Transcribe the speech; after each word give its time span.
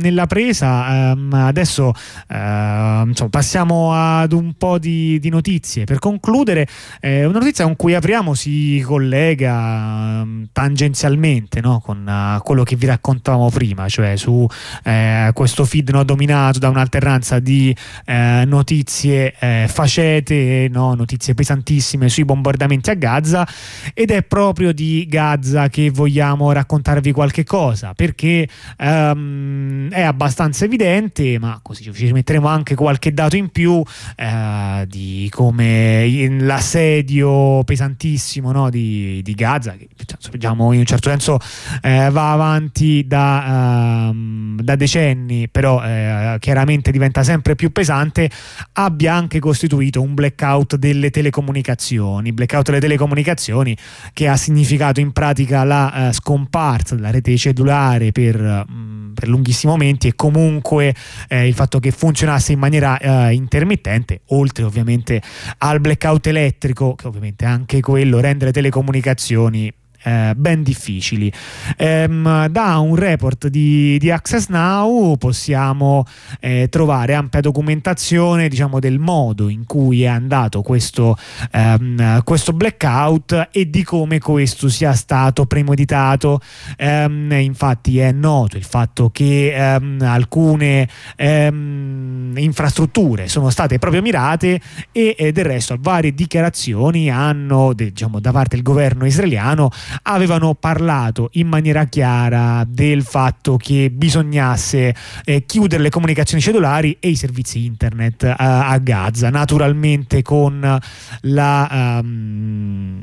nella 0.00 0.26
presa 0.26 1.12
ehm, 1.12 1.32
adesso 1.32 1.92
ehm, 2.28 3.08
insomma, 3.08 3.30
passiamo 3.30 3.92
ad 3.92 4.32
un 4.32 4.54
po' 4.54 4.78
di, 4.78 5.18
di 5.18 5.28
notizie 5.28 5.84
per 5.84 5.98
concludere 5.98 6.66
eh, 7.00 7.24
una 7.24 7.38
notizia 7.38 7.64
con 7.64 7.76
cui 7.76 7.94
apriamo 7.94 8.34
si 8.34 8.82
collega 8.84 10.20
ehm, 10.22 10.48
tangenzialmente 10.52 11.60
no? 11.60 11.80
con 11.80 12.06
uh, 12.06 12.42
quello 12.42 12.62
che 12.62 12.76
vi 12.76 12.86
raccontavamo 12.86 13.50
prima 13.50 13.88
cioè 13.88 14.16
su 14.16 14.46
eh, 14.84 15.30
questo 15.32 15.64
feed 15.64 15.90
no, 15.90 16.04
dominato 16.04 16.58
da 16.58 16.68
un'alternanza 16.68 17.38
di 17.38 17.74
eh, 18.04 18.44
notizie 18.46 19.34
eh, 19.38 19.66
facete 19.68 20.68
no? 20.70 20.94
notizie 20.94 21.34
pesantissime 21.34 22.08
sui 22.08 22.24
bombardamenti 22.24 22.90
a 22.90 22.94
Gaza 22.94 23.46
ed 23.94 24.10
è 24.10 24.22
proprio 24.22 24.72
di 24.72 25.06
Gaza 25.08 25.68
che 25.68 25.90
vogliamo 25.90 26.52
raccontarvi 26.52 27.12
qualche 27.12 27.44
cosa 27.44 27.94
perché 27.94 28.48
um, 28.78 29.87
è 29.90 30.02
abbastanza 30.02 30.64
evidente, 30.64 31.38
ma 31.38 31.58
così 31.62 31.92
ci 31.92 32.12
metteremo 32.12 32.46
anche 32.46 32.74
qualche 32.74 33.12
dato 33.12 33.36
in 33.36 33.48
più 33.50 33.82
eh, 34.16 34.84
di 34.86 35.28
come 35.30 36.28
l'assedio 36.40 37.62
pesantissimo 37.64 38.52
no, 38.52 38.70
di, 38.70 39.20
di, 39.22 39.34
Gaza, 39.34 39.72
che 39.72 39.88
diciamo, 40.32 40.72
in 40.72 40.80
un 40.80 40.84
certo 40.84 41.08
senso 41.08 41.38
eh, 41.82 42.10
va 42.10 42.32
avanti 42.32 43.06
da, 43.06 44.08
um, 44.10 44.60
da 44.60 44.76
decenni, 44.76 45.48
però 45.48 45.82
eh, 45.82 46.36
chiaramente 46.40 46.90
diventa 46.90 47.22
sempre 47.22 47.54
più 47.54 47.70
pesante, 47.70 48.30
abbia 48.72 49.14
anche 49.14 49.38
costituito 49.38 50.00
un 50.00 50.14
blackout 50.14 50.76
delle 50.76 51.10
telecomunicazioni, 51.10 52.32
blackout 52.32 52.66
delle 52.66 52.80
telecomunicazioni 52.80 53.76
che 54.12 54.28
ha 54.28 54.36
significato 54.36 55.00
in 55.00 55.12
pratica 55.12 55.64
la 55.64 56.08
uh, 56.08 56.12
scomparsa 56.12 56.94
della 56.94 57.10
rete 57.10 57.36
cellulare 57.36 58.12
per, 58.12 58.64
um, 58.68 59.12
per 59.14 59.28
lunghissimi 59.28 59.72
momenti 59.78 60.08
e 60.08 60.14
comunque 60.16 60.94
eh, 61.28 61.46
il 61.46 61.54
fatto 61.54 61.78
che 61.78 61.92
funzionasse 61.92 62.52
in 62.52 62.58
maniera 62.58 62.98
eh, 62.98 63.32
intermittente, 63.32 64.22
oltre 64.28 64.64
ovviamente 64.64 65.22
al 65.58 65.80
blackout 65.80 66.26
elettrico, 66.26 66.94
che 66.94 67.06
ovviamente 67.06 67.44
anche 67.44 67.80
quello 67.80 68.18
rende 68.18 68.46
le 68.46 68.52
telecomunicazioni 68.52 69.72
eh, 70.02 70.32
ben 70.36 70.62
difficili. 70.62 71.32
Ehm, 71.76 72.46
da 72.48 72.78
un 72.78 72.94
report 72.94 73.48
di, 73.48 73.98
di, 73.98 74.10
Access 74.10 74.48
Now 74.48 75.16
possiamo 75.16 76.04
eh, 76.40 76.68
trovare 76.70 77.14
ampia 77.14 77.40
documentazione 77.40 78.48
diciamo, 78.48 78.78
del 78.78 78.98
modo 78.98 79.48
in 79.48 79.64
cui 79.64 80.02
è 80.02 80.06
andato 80.06 80.62
questo, 80.62 81.16
ehm, 81.52 82.22
questo 82.22 82.52
blackout 82.52 83.48
e 83.52 83.70
di 83.70 83.82
come 83.82 84.18
questo 84.18 84.68
sia 84.68 84.92
stato 84.92 85.46
premeditato. 85.46 86.40
Ehm, 86.76 87.32
infatti 87.32 87.98
è 87.98 88.12
noto 88.12 88.56
il 88.56 88.64
fatto 88.64 89.10
che 89.10 89.52
ehm, 89.54 90.00
alcune 90.02 90.88
ehm, 91.16 92.34
infrastrutture 92.36 93.28
sono 93.28 93.50
state 93.50 93.78
proprio 93.78 94.02
mirate 94.02 94.60
e 94.92 95.14
eh, 95.18 95.32
del 95.32 95.44
resto 95.44 95.76
varie 95.78 96.12
dichiarazioni 96.12 97.10
hanno 97.10 97.72
diciamo, 97.72 98.20
da 98.20 98.32
parte 98.32 98.56
del 98.56 98.64
governo 98.64 99.06
israeliano 99.06 99.70
avevano 100.02 100.54
parlato 100.54 101.30
in 101.32 101.48
maniera 101.48 101.84
chiara 101.84 102.64
del 102.68 103.02
fatto 103.02 103.56
che 103.56 103.90
bisognasse 103.90 104.94
eh, 105.24 105.44
chiudere 105.46 105.82
le 105.82 105.90
comunicazioni 105.90 106.42
cellulari 106.42 106.96
e 107.00 107.08
i 107.08 107.16
servizi 107.16 107.64
internet 107.64 108.24
eh, 108.24 108.34
a 108.36 108.78
Gaza, 108.78 109.30
naturalmente 109.30 110.22
con 110.22 110.78
la... 111.22 112.00
Um, 112.02 113.02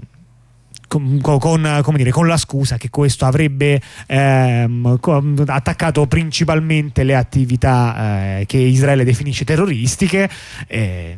con, 0.87 1.19
con, 1.19 1.95
dire, 1.95 2.11
con, 2.11 2.27
la 2.27 2.37
scusa 2.37 2.77
che 2.77 2.89
questo 2.89 3.25
avrebbe 3.25 3.81
ehm, 4.07 4.99
attaccato 5.47 6.05
principalmente 6.05 7.03
le 7.03 7.15
attività 7.15 8.39
eh, 8.39 8.45
che 8.45 8.57
Israele 8.57 9.03
definisce 9.03 9.43
terroristiche. 9.43 10.29
Eh, 10.67 11.17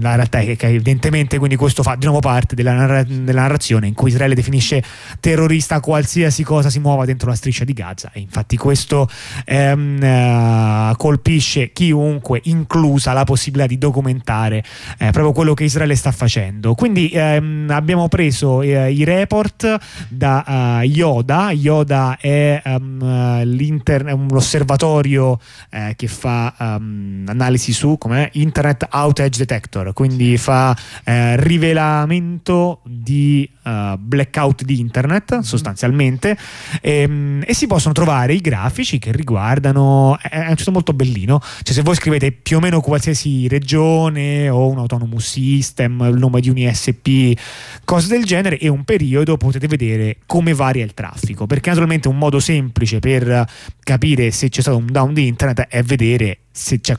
la 0.00 0.14
realtà 0.14 0.38
è 0.38 0.56
che 0.56 0.66
evidentemente 0.66 1.38
quindi 1.38 1.56
questo 1.56 1.82
fa 1.82 1.94
di 1.96 2.04
nuovo 2.04 2.20
parte 2.20 2.54
della, 2.54 2.72
narra- 2.72 3.02
della, 3.02 3.42
narrazione 3.42 3.86
in 3.86 3.94
cui 3.94 4.10
Israele 4.10 4.34
definisce 4.34 4.82
terrorista 5.20 5.80
qualsiasi 5.80 6.42
cosa 6.42 6.70
si 6.70 6.78
muova 6.78 7.04
dentro 7.04 7.28
la 7.28 7.36
striscia 7.36 7.64
di 7.64 7.72
Gaza. 7.72 8.10
E 8.12 8.20
infatti 8.20 8.56
questo 8.56 9.08
ehm, 9.44 10.02
eh, 10.02 10.92
colpisce 10.96 11.72
chiunque 11.72 12.40
inclusa 12.44 13.12
la 13.12 13.24
possibilità 13.24 13.68
di 13.68 13.78
documentare 13.78 14.64
eh, 14.98 15.10
proprio 15.10 15.32
quello 15.32 15.54
che 15.54 15.64
Israele 15.64 15.94
sta 15.94 16.12
facendo. 16.12 16.74
Quindi 16.74 17.10
ehm, 17.12 17.68
abbiamo 17.70 18.08
preso 18.08 18.62
eh, 18.62 18.92
i 18.92 19.04
report 19.04 19.78
da 20.08 20.78
uh, 20.80 20.84
Yoda. 20.84 21.50
Yoda 21.52 22.16
è 22.20 22.62
um, 22.64 24.28
l'osservatorio 24.30 25.38
eh, 25.70 25.94
che 25.96 26.08
fa 26.08 26.54
um, 26.58 27.24
analisi 27.26 27.72
su 27.72 27.96
come 27.98 28.30
Internet 28.32 28.86
Outage 28.90 29.38
Detector 29.38 29.59
Detector, 29.60 29.92
quindi 29.92 30.38
fa 30.38 30.76
eh, 31.04 31.36
rivelamento 31.36 32.80
di 32.84 33.48
uh, 33.64 33.96
blackout 33.98 34.64
di 34.64 34.80
internet 34.80 35.34
mm-hmm. 35.34 35.42
sostanzialmente 35.42 36.36
e, 36.80 37.00
ehm, 37.02 37.42
e, 37.46 37.54
si 37.54 37.66
possono 37.66 37.92
trovare 37.92 38.32
i 38.32 38.40
grafici 38.40 38.98
che 38.98 39.12
riguardano, 39.12 40.18
è, 40.18 40.48
un 40.48 40.56
sito 40.56 40.72
molto 40.72 40.94
bellino, 40.94 41.40
cioè 41.62 41.74
se 41.74 41.82
voi 41.82 41.94
scrivete 41.94 42.32
più 42.32 42.56
o 42.56 42.60
meno 42.60 42.80
qualsiasi 42.80 43.46
regione 43.48 44.48
o 44.48 44.68
un 44.68 44.78
autonomous 44.78 45.28
system, 45.28 46.00
il 46.10 46.18
nome 46.18 46.40
di 46.40 46.48
un 46.48 46.56
ISP, 46.56 47.38
cose 47.84 48.08
del 48.08 48.24
genere 48.24 48.58
e 48.58 48.68
un 48.68 48.84
periodo 48.84 49.36
potete 49.36 49.66
vedere 49.66 50.18
come 50.26 50.54
varia 50.54 50.84
il 50.84 50.94
traffico, 50.94 51.46
perché 51.46 51.68
naturalmente 51.68 52.08
un 52.08 52.16
modo 52.16 52.40
semplice 52.40 52.98
per 52.98 53.46
capire 53.82 54.30
se 54.30 54.48
c'è 54.48 54.62
stato 54.62 54.78
un 54.78 54.86
down 54.86 55.12
di 55.12 55.26
internet 55.26 55.66
è 55.68 55.82
vedere 55.82 56.38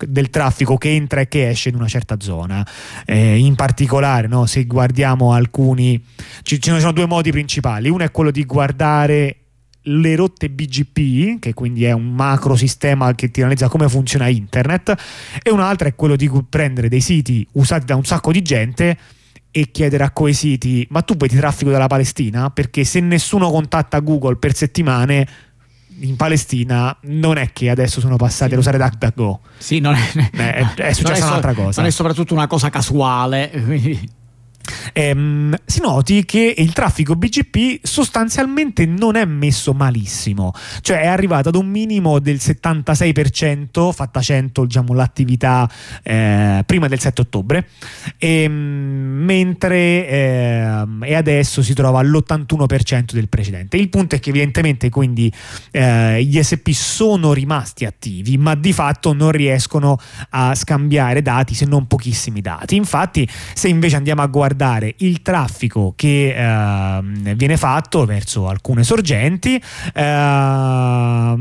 del 0.07 0.29
traffico 0.29 0.77
che 0.77 0.89
entra 0.89 1.21
e 1.21 1.27
che 1.27 1.49
esce 1.49 1.69
in 1.69 1.75
una 1.75 1.87
certa 1.87 2.17
zona. 2.19 2.65
Eh, 3.05 3.37
in 3.37 3.55
particolare, 3.55 4.27
no, 4.27 4.45
se 4.45 4.65
guardiamo 4.65 5.33
alcuni, 5.33 6.01
ci, 6.43 6.59
ci 6.59 6.79
sono 6.79 6.91
due 6.91 7.05
modi 7.05 7.31
principali. 7.31 7.89
Uno 7.89 8.03
è 8.03 8.11
quello 8.11 8.31
di 8.31 8.45
guardare 8.45 9.35
le 9.85 10.15
rotte 10.15 10.49
BGP, 10.49 11.39
che 11.39 11.53
quindi 11.53 11.85
è 11.85 11.91
un 11.91 12.13
macro 12.13 12.55
sistema 12.55 13.13
che 13.15 13.31
ti 13.31 13.41
analizza 13.41 13.67
come 13.67 13.89
funziona 13.89 14.27
internet, 14.27 14.95
e 15.41 15.49
un 15.49 15.59
altro 15.59 15.87
è 15.87 15.95
quello 15.95 16.15
di 16.15 16.29
prendere 16.49 16.87
dei 16.87 17.01
siti 17.01 17.45
usati 17.53 17.85
da 17.85 17.95
un 17.95 18.05
sacco 18.05 18.31
di 18.31 18.41
gente 18.41 18.97
e 19.53 19.69
chiedere 19.69 20.05
a 20.05 20.11
quei 20.11 20.33
siti 20.33 20.87
ma 20.91 21.01
tu 21.01 21.15
vedi 21.17 21.35
traffico 21.35 21.71
dalla 21.71 21.87
Palestina? 21.87 22.49
Perché 22.51 22.83
se 22.83 22.99
nessuno 23.01 23.51
contatta 23.51 23.99
Google 23.99 24.37
per 24.37 24.55
settimane 24.55 25.27
in 26.01 26.15
Palestina 26.15 26.95
non 27.03 27.37
è 27.37 27.51
che 27.53 27.69
adesso 27.69 27.99
sono 27.99 28.15
passati 28.15 28.49
sì. 28.49 28.53
ad 28.55 28.59
usare 28.59 28.77
DuckDuckGo. 28.77 29.39
Sì, 29.57 29.79
non 29.79 29.95
è, 29.95 30.29
è, 30.31 30.65
è 30.75 30.93
successa 30.93 31.27
un'altra 31.27 31.53
cosa. 31.53 31.81
Non 31.81 31.89
è 31.89 31.93
soprattutto 31.93 32.33
una 32.33 32.47
cosa 32.47 32.69
casuale. 32.69 33.49
Quindi 33.65 34.09
ehm, 34.93 35.55
si 35.65 35.81
noti 35.81 36.25
che 36.25 36.53
il 36.57 36.73
traffico 36.73 37.15
BGP 37.15 37.79
sostanzialmente 37.83 38.85
non 38.85 39.15
è 39.15 39.25
messo 39.25 39.73
malissimo, 39.73 40.53
cioè 40.81 41.01
è 41.01 41.07
arrivato 41.07 41.49
ad 41.49 41.55
un 41.55 41.67
minimo 41.67 42.19
del 42.19 42.37
76%, 42.37 43.91
fatta 43.91 44.21
100 44.21 44.65
diciamo, 44.65 44.93
l'attività 44.93 45.69
eh, 46.03 46.63
prima 46.65 46.87
del 46.87 46.99
7 46.99 47.21
ottobre, 47.21 47.67
ehm, 48.17 48.51
mentre 48.51 50.07
eh, 50.07 50.85
e 51.01 51.15
adesso 51.15 51.61
si 51.61 51.73
trova 51.73 51.99
all'81% 51.99 53.13
del 53.13 53.29
precedente. 53.29 53.77
Il 53.77 53.89
punto 53.89 54.15
è 54.15 54.19
che 54.19 54.29
evidentemente 54.29 54.89
quindi 54.89 55.31
eh, 55.71 56.23
gli 56.23 56.41
SP 56.41 56.71
sono 56.71 57.33
rimasti 57.33 57.85
attivi, 57.85 58.37
ma 58.37 58.55
di 58.55 58.73
fatto 58.73 59.13
non 59.13 59.31
riescono 59.31 59.97
a 60.29 60.55
scambiare 60.55 61.21
dati 61.21 61.53
se 61.53 61.65
non 61.65 61.87
pochissimi 61.87 62.41
dati. 62.41 62.75
Infatti, 62.75 63.27
se 63.53 63.67
invece 63.67 63.95
andiamo 63.95 64.21
a 64.21 64.27
guardare 64.27 64.60
guardare 64.61 64.93
il 64.97 65.23
traffico 65.23 65.93
che 65.95 66.35
eh, 66.35 67.01
viene 67.35 67.57
fatto 67.57 68.05
verso 68.05 68.47
alcune 68.47 68.83
sorgenti, 68.83 69.61
eh, 69.93 71.35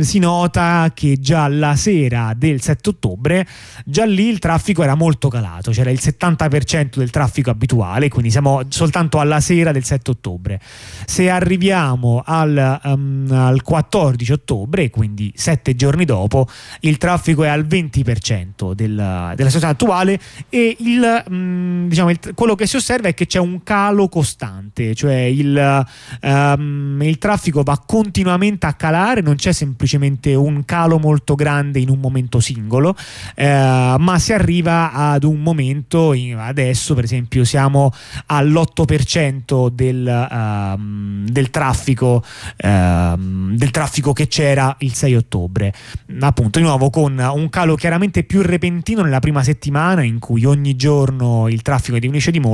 si 0.00 0.18
nota 0.18 0.90
che 0.94 1.18
già 1.20 1.48
la 1.48 1.76
sera 1.76 2.32
del 2.34 2.62
7 2.62 2.88
ottobre, 2.90 3.46
già 3.84 4.04
lì 4.06 4.28
il 4.28 4.38
traffico 4.38 4.82
era 4.82 4.94
molto 4.94 5.28
calato, 5.28 5.70
c'era 5.70 5.90
il 5.90 6.00
70% 6.00 6.96
del 6.96 7.10
traffico 7.10 7.50
abituale, 7.50 8.08
quindi 8.08 8.30
siamo 8.30 8.62
soltanto 8.68 9.20
alla 9.20 9.40
sera 9.40 9.70
del 9.72 9.84
7 9.84 10.10
ottobre. 10.12 10.58
Se 11.04 11.28
arriviamo 11.28 12.22
al, 12.24 12.80
um, 12.84 13.28
al 13.30 13.62
14 13.62 14.32
ottobre, 14.32 14.88
quindi 14.88 15.30
7 15.34 15.74
giorni 15.74 16.06
dopo, 16.06 16.48
il 16.80 16.96
traffico 16.96 17.44
è 17.44 17.48
al 17.48 17.66
20% 17.66 18.72
del, 18.72 18.94
della 18.94 19.34
situazione 19.34 19.72
attuale 19.72 20.18
e 20.48 20.76
il, 20.80 21.24
um, 21.28 21.88
diciamo, 21.88 22.10
il, 22.10 22.18
quello 22.34 22.54
che 22.54 22.61
che 22.62 22.68
si 22.68 22.76
osserva 22.76 23.08
è 23.08 23.14
che 23.14 23.26
c'è 23.26 23.40
un 23.40 23.62
calo 23.64 24.08
costante, 24.08 24.94
cioè 24.94 25.16
il, 25.16 25.86
um, 26.22 27.00
il 27.02 27.18
traffico 27.18 27.62
va 27.62 27.82
continuamente 27.84 28.66
a 28.66 28.74
calare, 28.74 29.20
non 29.20 29.34
c'è 29.34 29.52
semplicemente 29.52 30.34
un 30.34 30.64
calo 30.64 30.98
molto 30.98 31.34
grande 31.34 31.80
in 31.80 31.88
un 31.88 31.98
momento 31.98 32.38
singolo, 32.38 32.96
eh, 33.34 33.96
ma 33.98 34.18
si 34.18 34.32
arriva 34.32 34.92
ad 34.92 35.24
un 35.24 35.40
momento, 35.40 36.14
adesso 36.36 36.94
per 36.94 37.04
esempio 37.04 37.44
siamo 37.44 37.92
all'8% 38.26 39.68
del, 39.68 40.28
um, 40.30 41.26
del, 41.26 41.50
traffico, 41.50 42.22
um, 42.62 43.56
del 43.56 43.70
traffico 43.70 44.12
che 44.12 44.28
c'era 44.28 44.74
il 44.80 44.94
6 44.94 45.16
ottobre, 45.16 45.74
appunto 46.20 46.60
di 46.60 46.64
nuovo 46.64 46.90
con 46.90 47.18
un 47.18 47.48
calo 47.48 47.74
chiaramente 47.74 48.22
più 48.22 48.40
repentino 48.40 49.02
nella 49.02 49.20
prima 49.20 49.42
settimana 49.42 50.04
in 50.04 50.20
cui 50.20 50.44
ogni 50.44 50.76
giorno 50.76 51.48
il 51.48 51.62
traffico 51.62 51.98
diminuisce 51.98 52.30
di 52.30 52.38
molto 52.38 52.50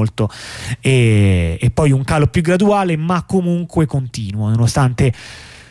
e, 0.81 1.59
e 1.61 1.71
poi 1.71 1.93
un 1.93 2.05
calo 2.05 2.27
più 2.27 2.43
graduale 2.43 2.97
ma 2.97 3.25
comunque 3.25 3.87
continuo 3.87 4.49
nonostante 4.49 5.13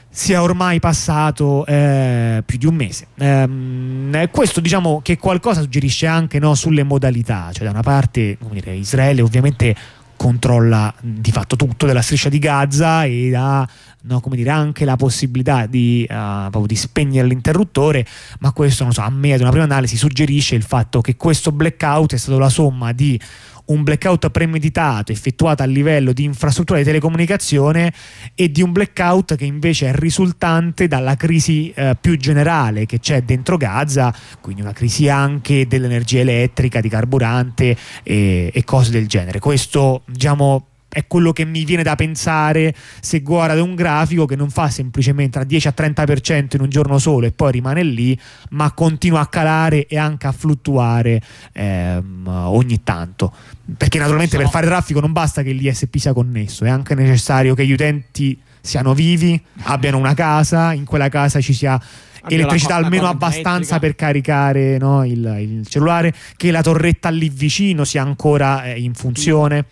sia 0.10 0.42
ormai 0.42 0.80
passato 0.80 1.64
eh, 1.68 2.42
più 2.44 2.58
di 2.58 2.66
un 2.66 2.74
mese. 2.74 3.08
Eh, 3.18 4.30
questo 4.32 4.60
diciamo 4.62 5.00
che 5.04 5.18
qualcosa 5.18 5.62
suggerisce 5.62 6.08
anche 6.08 6.40
no, 6.40 6.56
sulle 6.56 6.82
modalità, 6.82 7.50
cioè 7.54 7.66
da 7.66 7.70
una 7.70 7.84
parte 7.84 8.36
dire, 8.50 8.74
Israele 8.74 9.22
ovviamente 9.22 9.76
controlla 10.18 10.92
di 11.00 11.32
fatto 11.32 11.56
tutto 11.56 11.86
della 11.86 12.02
striscia 12.02 12.28
di 12.28 12.40
Gaza 12.40 13.06
e 13.06 13.34
ha 13.36 13.66
no, 14.02 14.22
dire, 14.30 14.50
anche 14.50 14.84
la 14.84 14.96
possibilità 14.96 15.68
di, 15.68 16.06
uh, 16.10 16.66
di, 16.66 16.76
spegnere 16.76 17.28
l'interruttore, 17.28 18.06
ma 18.40 18.52
questo 18.52 18.90
so, 18.92 19.02
a 19.02 19.10
me 19.10 19.34
ad 19.34 19.42
una 19.42 19.52
prima 19.52 19.66
analisi 19.66 19.96
suggerisce 19.96 20.56
il 20.56 20.64
fatto 20.64 21.00
che 21.00 21.16
questo 21.16 21.52
blackout 21.52 22.16
è 22.16 22.18
stato 22.18 22.40
la 22.40 22.50
somma 22.50 22.92
di 22.92 23.20
un 23.68 23.84
blackout 23.84 24.30
premeditato 24.30 25.12
effettuato 25.12 25.64
a 25.64 25.66
livello 25.66 26.14
di 26.14 26.24
infrastruttura 26.24 26.80
di 26.80 26.86
telecomunicazione 26.86 27.94
e 28.36 28.52
di 28.52 28.62
un 28.62 28.72
blackout 28.72 29.36
che 29.36 29.46
invece 29.46 29.90
è 29.90 29.94
risultante 29.94 30.88
dalla 30.88 31.16
crisi 31.16 31.72
eh, 31.74 31.96
più 32.00 32.18
generale 32.18 32.86
che 32.86 33.00
c'è 33.00 33.24
dentro 33.24 33.58
Gaza, 33.58 34.14
quindi 34.42 34.62
una 34.62 34.74
crisi 34.74 35.10
anche 35.10 35.68
dell'energia 35.68 36.20
elettrica, 36.20 36.82
di 36.82 36.90
carburante 36.90 37.78
e, 38.04 38.52
e 38.54 38.64
cose 38.64 38.92
del 38.92 39.08
genere. 39.08 39.40
Questo 39.40 40.04
diciamo 40.06 40.68
è 40.90 41.06
quello 41.06 41.32
che 41.32 41.46
mi 41.46 41.64
viene 41.66 41.84
da 41.84 41.96
pensare 41.96 42.74
se 43.02 43.20
guarda 43.20 43.62
un 43.62 43.76
grafico 43.76 44.26
che 44.26 44.36
non 44.36 44.50
fa 44.50 44.70
semplicemente 44.70 45.32
tra 45.32 45.44
10 45.44 45.68
a 45.68 45.74
30% 45.76 46.56
in 46.56 46.62
un 46.62 46.70
giorno 46.70 46.98
solo 46.98 47.26
e 47.26 47.32
poi 47.32 47.52
rimane 47.52 47.84
lì, 47.84 48.18
ma 48.52 48.72
continua 48.72 49.20
a 49.20 49.28
calare 49.28 49.86
e 49.86 49.98
anche 49.98 50.28
a 50.28 50.32
fluttuare 50.32 51.22
ehm, 51.54 52.28
ogni 52.28 52.82
tanto. 52.84 53.34
Perché 53.76 53.98
naturalmente 53.98 54.38
per 54.38 54.50
fare 54.50 54.66
traffico 54.66 55.02
non 55.02 55.12
basta 55.12 55.42
che 55.42 55.52
l'ISP 55.52 55.98
sia 55.98 56.14
connesso, 56.14 56.64
è 56.64 56.70
anche 56.70 56.96
necessario 56.96 57.54
che 57.54 57.66
gli 57.66 57.74
utenti 57.74 58.40
siano 58.62 58.94
vivi, 58.94 59.42
abbiano 59.64 59.98
una 59.98 60.14
casa, 60.14 60.74
in 60.74 60.86
quella 60.86 61.10
casa 61.10 61.42
ci 61.42 61.54
sia 61.54 61.80
elettricità 62.28 62.76
almeno 62.76 63.08
abbastanza 63.08 63.76
elettrica. 63.76 63.80
per 63.80 63.96
caricare 63.96 64.78
no, 64.78 65.06
il, 65.06 65.36
il, 65.40 65.68
cellulare, 65.68 66.14
che 66.36 66.52
la 66.52 66.62
torretta 66.62 67.10
lì 67.10 67.30
vicino 67.30 67.84
sia 67.84 68.02
ancora 68.02 68.66
eh, 68.66 68.80
in 68.80 68.94
funzione. 68.94 69.66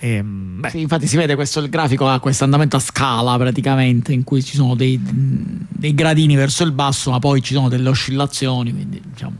Ehm, 0.00 0.66
sì, 0.68 0.80
infatti 0.80 1.06
si 1.06 1.16
vede 1.16 1.36
questo 1.36 1.60
il 1.60 1.68
grafico 1.68 2.08
ha 2.08 2.18
questo 2.18 2.42
andamento 2.42 2.74
a 2.74 2.80
scala 2.80 3.36
praticamente 3.36 4.12
in 4.12 4.24
cui 4.24 4.42
ci 4.42 4.56
sono 4.56 4.74
dei, 4.74 5.00
dei, 5.00 5.94
gradini 5.94 6.34
verso 6.34 6.64
il 6.64 6.72
basso 6.72 7.12
ma 7.12 7.20
poi 7.20 7.40
ci 7.40 7.54
sono 7.54 7.68
delle 7.68 7.88
oscillazioni 7.88 8.72
quindi 8.72 9.00
diciamo 9.00 9.36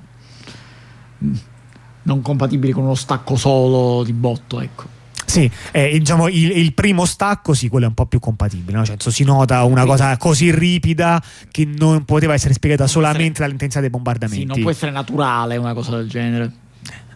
non 2.02 2.22
compatibili 2.22 2.72
con 2.72 2.84
uno 2.84 2.94
stacco 2.94 3.36
solo 3.36 4.02
di 4.04 4.12
botto 4.12 4.60
ecco 4.60 5.00
sì, 5.32 5.50
eh, 5.70 5.98
diciamo 5.98 6.28
il, 6.28 6.58
il, 6.58 6.74
primo 6.74 7.06
stacco 7.06 7.54
sì, 7.54 7.68
quello 7.68 7.86
è 7.86 7.88
un 7.88 7.94
po' 7.94 8.04
più 8.04 8.18
compatibile, 8.18 8.76
no? 8.76 8.84
cioè, 8.84 8.96
si 8.98 9.24
nota 9.24 9.64
una 9.64 9.86
cosa 9.86 10.14
così 10.18 10.54
ripida 10.54 11.22
che 11.50 11.64
non 11.64 12.04
poteva 12.04 12.34
essere 12.34 12.52
spiegata 12.52 12.86
solamente 12.86 13.22
essere... 13.22 13.44
dall'intensità 13.44 13.80
dei 13.80 13.88
bombardamenti. 13.88 14.42
Sì, 14.42 14.46
non 14.46 14.60
può 14.60 14.70
essere 14.70 14.90
naturale 14.90 15.56
una 15.56 15.72
cosa 15.72 15.96
del 15.96 16.06
genere. 16.06 16.52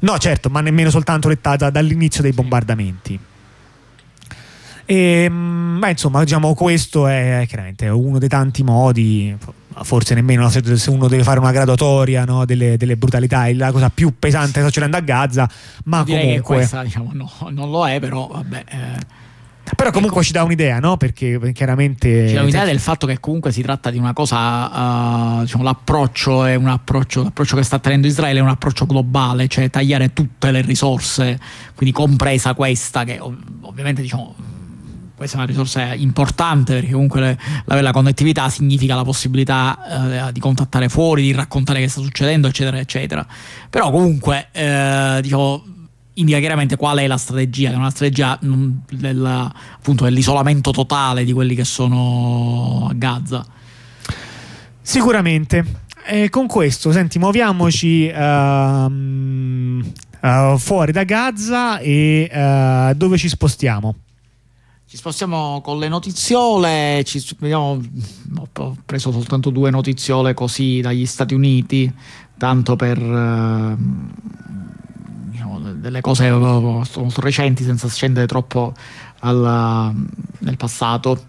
No, 0.01 0.17
certo, 0.17 0.49
ma 0.49 0.63
nemmeno 0.63 0.89
soltanto 0.89 1.29
dettata 1.29 1.69
dall'inizio 1.69 2.23
dei 2.23 2.33
bombardamenti. 2.33 3.19
E, 4.87 5.25
ehm, 5.25 5.79
beh, 5.81 5.91
insomma, 5.91 6.23
diciamo, 6.23 6.55
questo 6.55 7.07
è 7.07 7.45
chiaramente 7.49 7.89
uno 7.89 8.19
dei 8.19 8.29
tanti 8.29 8.63
modi 8.63 9.37
forse 9.83 10.15
nemmeno 10.15 10.49
se, 10.49 10.63
uno 10.89 11.07
deve 11.07 11.23
fare 11.23 11.39
una 11.39 11.53
graduatoria 11.53 12.25
no, 12.25 12.47
delle, 12.47 12.79
delle, 12.79 12.97
brutalità 12.97 13.47
è 13.47 13.53
la 13.53 13.73
cosa 13.73 13.91
più 13.91 14.15
pesante 14.19 14.53
che 14.53 14.59
sta 14.61 14.67
succedendo 14.69 14.97
a 14.97 15.01
Gaza 15.01 15.51
ma 15.85 16.03
Direi 16.03 16.23
comunque 16.23 16.57
questa 16.57 16.83
diciamo, 16.83 17.11
no, 17.13 17.31
non 17.51 17.71
lo 17.71 17.87
è 17.87 18.01
però 18.01 18.27
vabbè 18.27 18.65
eh. 18.69 19.25
Però 19.75 19.91
comunque 19.91 20.19
ecco, 20.19 20.27
ci 20.27 20.33
dà 20.33 20.45
un'idea, 20.45 20.79
no? 20.79 20.97
Perché 20.97 21.53
chiaramente. 21.53 22.29
Ci 22.29 22.35
dà 22.35 22.43
un'idea 22.43 22.65
del 22.65 22.79
fatto 22.79 23.05
che 23.05 23.19
comunque 23.19 23.51
si 23.51 23.63
tratta 23.63 23.91
di 23.91 23.99
una 23.99 24.13
cosa. 24.13 25.39
Uh, 25.39 25.41
diciamo, 25.41 25.65
l'approccio 25.65 26.45
è 26.45 26.55
un 26.55 26.69
approccio. 26.69 27.25
L'approccio 27.25 27.57
che 27.57 27.65
sta 27.65 27.81
tenendo 27.81 28.07
Israele 28.07 28.39
è 28.39 28.43
un 28.43 28.49
approccio 28.49 28.87
globale, 28.87 29.49
cioè 29.49 29.69
tagliare 29.69 30.13
tutte 30.13 30.53
le 30.53 30.61
risorse, 30.61 31.39
quindi 31.75 31.93
compresa 31.93 32.55
questa, 32.55 33.03
che 33.03 33.19
ovviamente 33.19 34.03
diciamo 34.03 34.37
questa 35.17 35.37
è 35.37 35.39
una 35.39 35.49
risorsa 35.49 35.95
importante 35.95 36.75
perché 36.75 36.93
comunque 36.93 37.21
le, 37.21 37.39
la, 37.65 37.81
la, 37.81 37.91
connettività 37.91 38.51
significa 38.51 38.95
la 38.95 39.03
possibilità 39.03 40.29
eh, 40.29 40.33
di 40.33 40.41
contattare 40.41 40.91
fuori, 40.91 41.23
di 41.23 41.33
raccontare 41.33 41.81
che 41.81 41.89
sta 41.89 42.03
succedendo, 42.03 42.49
eccetera, 42.49 42.79
eccetera. 42.79 43.27
Però 43.71 43.91
comunque, 43.91 44.49
eh, 44.53 45.19
diciamo, 45.23 45.65
indica 46.15 46.39
chiaramente 46.39 46.77
qual 46.77 46.99
è 46.99 47.07
la 47.07 47.17
strategia, 47.17 47.71
che 47.71 47.75
è 47.75 47.79
una 47.79 47.91
strategia 47.91 48.39
del, 48.41 49.25
appunto, 49.25 50.05
dell'isolamento 50.05 50.71
totale 50.71 51.25
di 51.25 51.33
quelli 51.33 51.55
che 51.55 51.65
sono 51.65 52.89
a 52.91 52.93
Gaza. 52.95 53.45
Sicuramente. 54.83 55.85
E 56.09 56.29
con 56.29 56.47
questo, 56.47 56.93
senti, 56.93 57.19
muoviamoci 57.19 58.13
uh, 58.15 58.21
uh, 60.21 60.59
fuori 60.59 60.93
da 60.93 61.03
Gaza 61.03 61.79
e 61.79 62.31
uh, 62.31 62.95
dove 62.95 63.17
ci 63.17 63.29
spostiamo? 63.29 63.95
Ci 64.97 65.03
spostiamo 65.03 65.61
con 65.61 65.79
le 65.79 65.89
notiziole, 65.89 67.03
ci, 67.05 67.23
vediamo, 67.39 67.79
ho 68.57 68.77
preso 68.87 69.13
soltanto 69.13 69.51
due 69.51 69.69
notiziole 69.69 70.33
così 70.33 70.81
dagli 70.81 71.05
Stati 71.05 71.35
Uniti, 71.35 71.93
tanto 72.39 72.77
per 72.77 72.97
eh, 72.97 73.77
diciamo, 75.27 75.61
delle 75.75 76.01
cose 76.01 76.31
molto 76.31 77.21
recenti 77.21 77.63
senza 77.63 77.89
scendere 77.89 78.25
troppo 78.25 78.73
alla, 79.19 79.93
nel 80.39 80.57
passato. 80.57 81.25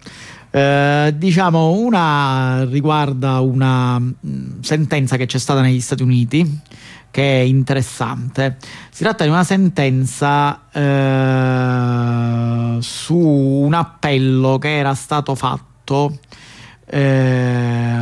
Eh, 0.58 1.14
diciamo 1.16 1.70
una 1.70 2.64
riguarda 2.64 3.38
una 3.38 3.96
mm, 4.00 4.60
sentenza 4.60 5.16
che 5.16 5.26
c'è 5.26 5.38
stata 5.38 5.60
negli 5.60 5.80
Stati 5.80 6.02
Uniti 6.02 6.60
che 7.12 7.40
è 7.40 7.44
interessante. 7.44 8.56
Si 8.90 9.04
tratta 9.04 9.22
di 9.22 9.30
una 9.30 9.44
sentenza 9.44 10.62
eh, 10.72 10.82
su 12.80 13.16
un 13.16 13.72
appello 13.72 14.58
che 14.58 14.76
era 14.78 14.94
stato 14.94 15.36
fatto 15.36 16.18
eh, 16.86 17.96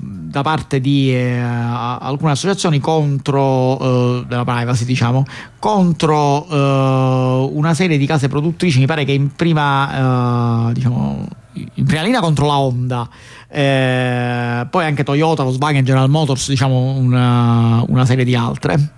da 0.00 0.42
parte 0.42 0.80
di 0.80 1.12
eh, 1.14 1.38
alcune 1.38 2.32
associazioni 2.32 2.78
contro 2.78 3.78
eh, 3.78 4.24
della 4.26 4.44
privacy 4.44 4.84
diciamo 4.84 5.24
contro 5.58 6.46
eh, 6.48 7.50
una 7.52 7.74
serie 7.74 7.98
di 7.98 8.06
case 8.06 8.28
produttrici 8.28 8.78
mi 8.78 8.86
pare 8.86 9.04
che 9.04 9.10
in 9.10 9.34
prima 9.34 10.68
eh, 10.68 10.72
diciamo 10.72 11.26
in 11.74 11.84
prima 11.84 12.02
linea 12.02 12.20
contro 12.20 12.46
la 12.46 12.58
Honda 12.58 13.08
eh, 13.50 14.66
poi 14.68 14.84
anche 14.84 15.04
Toyota, 15.04 15.42
Volkswagen, 15.42 15.84
General 15.84 16.10
Motors, 16.10 16.48
diciamo 16.48 16.92
una, 16.92 17.82
una 17.88 18.04
serie 18.04 18.24
di 18.24 18.34
altre. 18.34 18.94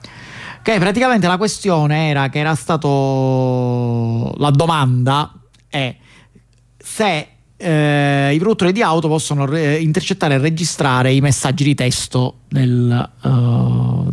Che 0.63 0.79
praticamente 0.79 1.27
la 1.27 1.39
questione 1.39 2.11
era 2.11 2.29
che 2.29 2.41
era 2.41 2.55
stato. 2.55 4.35
La 4.37 4.51
domanda 4.51 5.33
è 5.69 5.97
se 6.77 7.29
eh, 7.57 8.31
i 8.35 8.39
produttori 8.39 8.73
di 8.73 8.83
auto 8.83 9.09
possono 9.09 9.47
re- 9.47 9.79
intercettare 9.79 10.35
e 10.35 10.39
registrare 10.39 11.13
i 11.13 11.21
messaggi 11.21 11.65
di 11.65 11.75
testo 11.75 12.41
del, 12.49 13.11
uh, 13.23 13.29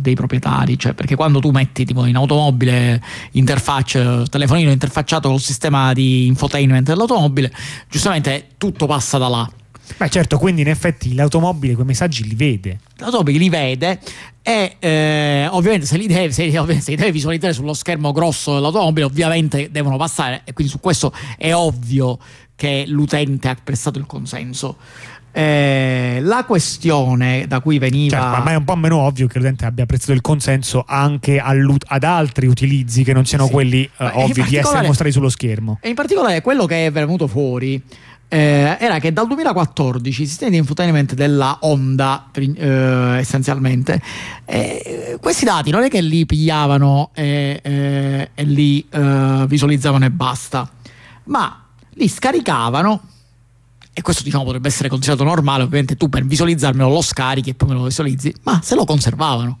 dei 0.08 0.16
proprietari, 0.16 0.78
cioè 0.78 0.94
perché 0.94 1.14
quando 1.14 1.40
tu 1.40 1.50
metti 1.50 1.84
tipo 1.84 2.04
in 2.04 2.16
automobile 2.16 3.00
interfaccia, 3.32 4.24
telefonino 4.24 4.70
interfacciato 4.70 5.28
col 5.28 5.40
sistema 5.40 5.92
di 5.92 6.26
infotainment 6.26 6.88
dell'automobile, 6.88 7.52
giustamente 7.88 8.48
tutto 8.58 8.86
passa 8.86 9.18
da 9.18 9.28
là. 9.28 9.50
Beh, 9.96 10.10
certo, 10.10 10.38
quindi 10.38 10.60
in 10.60 10.68
effetti 10.68 11.14
l'automobile 11.14 11.74
quei 11.74 11.86
messaggi 11.86 12.26
li 12.28 12.34
vede. 12.34 12.80
L'automobile 12.96 13.38
li 13.38 13.48
vede 13.48 13.98
e 14.42 14.76
eh, 14.78 15.46
ovviamente 15.50 15.86
se 15.86 15.96
li, 15.96 16.06
deve, 16.06 16.30
se, 16.32 16.50
se 16.50 16.90
li 16.90 16.96
deve 16.96 17.12
visualizzare 17.12 17.52
sullo 17.52 17.74
schermo 17.74 18.12
grosso 18.12 18.54
dell'automobile, 18.54 19.06
ovviamente 19.06 19.70
devono 19.70 19.96
passare 19.96 20.42
e 20.44 20.52
quindi 20.52 20.72
su 20.72 20.80
questo 20.80 21.12
è 21.36 21.54
ovvio 21.54 22.18
che 22.54 22.84
l'utente 22.86 23.48
ha 23.48 23.56
prestato 23.62 23.98
il 23.98 24.06
consenso. 24.06 24.76
Eh, 25.30 26.20
la 26.22 26.44
questione 26.44 27.46
da 27.46 27.60
cui 27.60 27.78
veniva. 27.78 28.18
Certo, 28.18 28.42
ma 28.42 28.50
è 28.50 28.56
un 28.56 28.64
po' 28.64 28.76
meno 28.76 28.98
ovvio 28.98 29.26
che 29.26 29.38
l'utente 29.38 29.66
abbia 29.66 29.84
apprezzato 29.84 30.12
il 30.12 30.20
consenso 30.20 30.84
anche 30.86 31.38
ad 31.38 32.04
altri 32.04 32.46
utilizzi 32.46 33.04
che 33.04 33.12
non 33.12 33.24
siano 33.24 33.46
sì. 33.46 33.52
quelli 33.52 33.88
uh, 33.98 34.04
ovvi 34.14 34.42
di 34.42 34.56
essere 34.56 34.86
mostrati 34.86 35.12
sullo 35.12 35.28
schermo. 35.28 35.78
E 35.80 35.90
in 35.90 35.94
particolare 35.94 36.40
quello 36.40 36.66
che 36.66 36.86
è 36.86 36.92
venuto 36.92 37.26
fuori. 37.26 37.82
Eh, 38.30 38.76
era 38.78 38.98
che 38.98 39.10
dal 39.10 39.26
2014 39.26 40.20
i 40.20 40.26
sistemi 40.26 40.50
di 40.50 40.56
infotainment 40.58 41.14
della 41.14 41.56
Honda 41.62 42.28
eh, 42.34 43.16
essenzialmente 43.16 44.02
eh, 44.44 45.16
questi 45.18 45.46
dati 45.46 45.70
non 45.70 45.82
è 45.84 45.88
che 45.88 46.02
li 46.02 46.26
pigliavano 46.26 47.08
e, 47.14 47.58
eh, 47.62 48.30
e 48.34 48.44
li 48.44 48.86
eh, 48.90 49.46
visualizzavano 49.48 50.04
e 50.04 50.10
basta 50.10 50.70
ma 51.24 51.64
li 51.94 52.06
scaricavano 52.06 53.00
e 53.98 54.02
questo 54.02 54.22
diciamo 54.22 54.44
potrebbe 54.44 54.68
essere 54.68 54.88
considerato 54.88 55.24
normale, 55.24 55.64
ovviamente 55.64 55.96
tu 55.96 56.08
per 56.08 56.24
visualizzarmelo 56.24 56.88
lo 56.88 57.02
scarichi 57.02 57.50
e 57.50 57.54
poi 57.54 57.70
me 57.70 57.74
lo 57.74 57.82
visualizzi, 57.82 58.32
ma 58.44 58.60
se 58.62 58.76
lo 58.76 58.84
conservavano. 58.84 59.58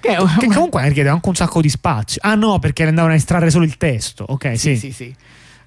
Che, 0.00 0.16
che 0.38 0.46
comunque 0.46 0.88
richiede 0.88 1.10
anche 1.10 1.28
un 1.28 1.34
sacco 1.34 1.60
di 1.60 1.68
spazio. 1.68 2.18
Ah 2.24 2.34
no, 2.34 2.58
perché 2.58 2.84
andavano 2.84 3.12
a 3.12 3.16
estrarre 3.16 3.50
solo 3.50 3.66
il 3.66 3.76
testo. 3.76 4.24
Ok, 4.26 4.58
sì. 4.58 4.74
Sì, 4.74 4.76
sì, 4.76 4.92
sì. 4.92 5.14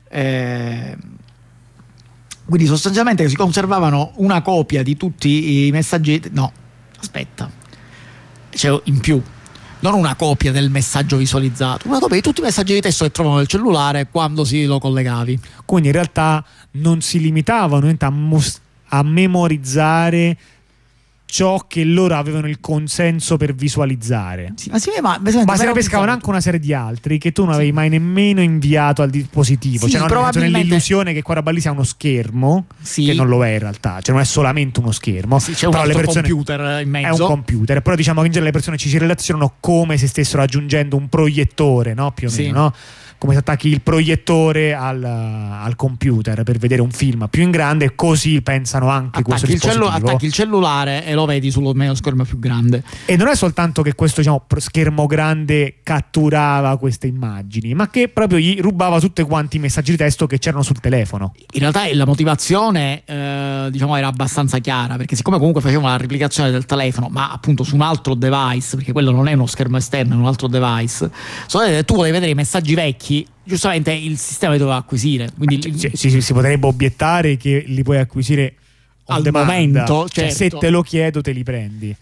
Eh, 0.09 0.97
quindi 2.45 2.65
sostanzialmente 2.65 3.29
si 3.29 3.35
conservavano 3.35 4.13
una 4.15 4.41
copia 4.41 4.81
di 4.81 4.97
tutti 4.97 5.67
i 5.67 5.71
messaggi. 5.71 6.19
No, 6.31 6.51
aspetta, 6.99 7.51
c'è 8.49 8.81
in 8.85 8.99
più 8.99 9.21
non 9.79 9.93
una 9.93 10.15
copia 10.15 10.51
del 10.51 10.69
messaggio 10.69 11.17
visualizzato, 11.17 11.87
una 11.87 11.99
copia 11.99 12.15
di 12.17 12.21
tutti 12.21 12.41
i 12.41 12.43
messaggi 12.43 12.73
di 12.73 12.81
testo 12.81 13.05
che 13.05 13.11
trovano 13.11 13.37
nel 13.37 13.47
cellulare 13.47 14.07
quando 14.09 14.43
si 14.43 14.65
lo 14.65 14.79
collegavi. 14.79 15.39
Quindi 15.65 15.87
in 15.87 15.93
realtà 15.93 16.43
non 16.71 17.01
si 17.01 17.19
limitavano 17.19 17.93
a, 17.97 18.09
mos- 18.09 18.59
a 18.89 19.03
memorizzare 19.03 20.37
ciò 21.29 21.65
che 21.67 21.83
loro 21.83 22.15
avevano 22.15 22.47
il 22.47 22.59
consenso 22.59 23.37
per 23.37 23.53
visualizzare. 23.53 24.53
Sì, 24.55 24.69
ma, 24.71 24.79
sì, 24.79 24.89
ma, 24.99 25.19
ma 25.45 25.55
se 25.55 25.65
ne 25.65 25.71
pescavano 25.73 26.11
anche 26.11 26.27
una 26.27 26.41
serie 26.41 26.59
di 26.59 26.73
altri 26.73 27.19
che 27.19 27.31
tu 27.31 27.45
non 27.45 27.53
avevi 27.53 27.71
mai 27.71 27.87
nemmeno 27.87 28.41
inviato 28.41 29.03
al 29.03 29.11
dispositivo. 29.11 29.85
Sì, 29.85 29.91
cioè, 29.91 29.99
non 29.99 30.09
probabilmente... 30.09 30.57
nell'illusione 30.57 31.13
che 31.13 31.21
qua 31.21 31.39
lì 31.51 31.61
sia 31.61 31.71
uno 31.71 31.83
schermo, 31.83 32.65
che 32.81 33.13
non 33.13 33.27
lo 33.27 33.45
è 33.45 33.49
in 33.49 33.59
realtà, 33.59 34.01
cioè 34.01 34.13
non 34.13 34.23
è 34.23 34.25
solamente 34.25 34.79
uno 34.79 34.91
schermo. 34.91 35.37
Sì, 35.37 35.53
c'è 35.53 35.67
un 35.67 35.71
però 35.71 35.85
persone... 35.85 36.27
computer 36.27 36.81
in 36.81 36.89
mezzo. 36.89 37.07
È 37.07 37.21
un 37.21 37.27
computer, 37.27 37.81
però 37.81 37.95
diciamo 37.95 38.21
che 38.21 38.25
in 38.25 38.31
genere 38.31 38.51
le 38.51 38.57
persone 38.57 38.77
ci 38.77 38.89
si 38.89 38.97
relazionano 38.97 39.53
come 39.59 39.97
se 39.97 40.07
stessero 40.07 40.41
aggiungendo 40.41 40.95
un 40.95 41.09
proiettore, 41.09 41.93
no? 41.93 42.11
Più 42.11 42.27
o 42.27 42.31
meno, 42.35 42.59
no? 42.59 42.73
Come 43.19 43.33
se 43.33 43.39
attacchi 43.39 43.67
il 43.67 43.81
proiettore 43.81 44.73
al, 44.73 45.03
al, 45.03 45.75
computer 45.75 46.41
per 46.43 46.57
vedere 46.57 46.81
un 46.81 46.89
film 46.89 47.27
più 47.29 47.43
in 47.43 47.51
grande, 47.51 47.93
così 47.93 48.41
pensano 48.41 48.89
anche 48.89 49.19
attacchi 49.19 49.23
questo 49.23 49.45
il 49.45 49.51
dispositivo. 49.51 49.85
Cellu- 49.89 50.05
attacchi 50.05 50.25
il 50.25 50.31
cellulare 50.31 51.05
e 51.05 51.13
lo 51.13 51.25
vedi 51.25 51.51
sullo 51.51 51.73
schermo 51.93 52.23
più 52.23 52.39
grande. 52.39 52.81
E 53.05 53.17
non 53.17 53.27
è 53.27 53.35
soltanto 53.35 53.81
che 53.81 53.93
questo 53.93 54.21
diciamo, 54.21 54.45
schermo 54.57 55.05
grande 55.05 55.75
catturava 55.83 56.77
queste 56.77 57.07
immagini, 57.07 57.73
ma 57.73 57.89
che 57.89 58.07
proprio 58.07 58.39
gli 58.39 58.59
rubava 58.61 58.99
tutti 58.99 59.21
quanti 59.23 59.57
i 59.57 59.59
messaggi 59.59 59.91
di 59.91 59.97
testo 59.97 60.25
che 60.25 60.39
c'erano 60.39 60.63
sul 60.63 60.79
telefono. 60.79 61.33
In 61.51 61.59
realtà 61.59 61.93
la 61.93 62.05
motivazione 62.05 63.03
eh, 63.05 63.67
diciamo, 63.69 63.97
era 63.97 64.07
abbastanza 64.07 64.59
chiara, 64.59 64.95
perché 64.95 65.17
siccome 65.17 65.37
comunque 65.37 65.61
facevano 65.61 65.89
la 65.89 65.97
replicazione 65.97 66.51
del 66.51 66.65
telefono, 66.65 67.09
ma 67.09 67.31
appunto 67.31 67.63
su 67.63 67.75
un 67.75 67.81
altro 67.81 68.13
device, 68.13 68.77
perché 68.77 68.93
quello 68.93 69.11
non 69.11 69.27
è 69.27 69.33
uno 69.33 69.45
schermo 69.45 69.75
esterno, 69.75 70.13
è 70.13 70.17
un 70.17 70.25
altro 70.25 70.47
device, 70.47 71.11
so, 71.47 71.59
tu 71.83 71.95
volevi 71.95 72.13
vedere 72.13 72.31
i 72.31 72.35
messaggi 72.35 72.75
vecchi, 72.75 73.08
giustamente 73.49 73.91
il 73.91 74.17
sistema 74.17 74.53
li 74.53 74.59
doveva 74.59 74.77
acquisire. 74.77 75.29
Quindi 75.35 75.67
eh, 75.67 75.97
si, 75.97 76.09
si, 76.09 76.21
si, 76.21 76.33
potrebbe 76.33 76.67
obiettare 76.67 77.35
che 77.35 77.63
li 77.67 77.83
puoi 77.83 77.97
acquisire 77.97 78.53
al 79.07 79.21
demanda. 79.21 79.51
momento. 79.51 80.07
Cioè, 80.07 80.31
certo. 80.31 80.35
se 80.35 80.49
te 80.49 80.69
lo 80.69 80.81
chiedo, 80.81 81.21
te 81.21 81.31
li 81.31 81.43
prendi. 81.43 81.95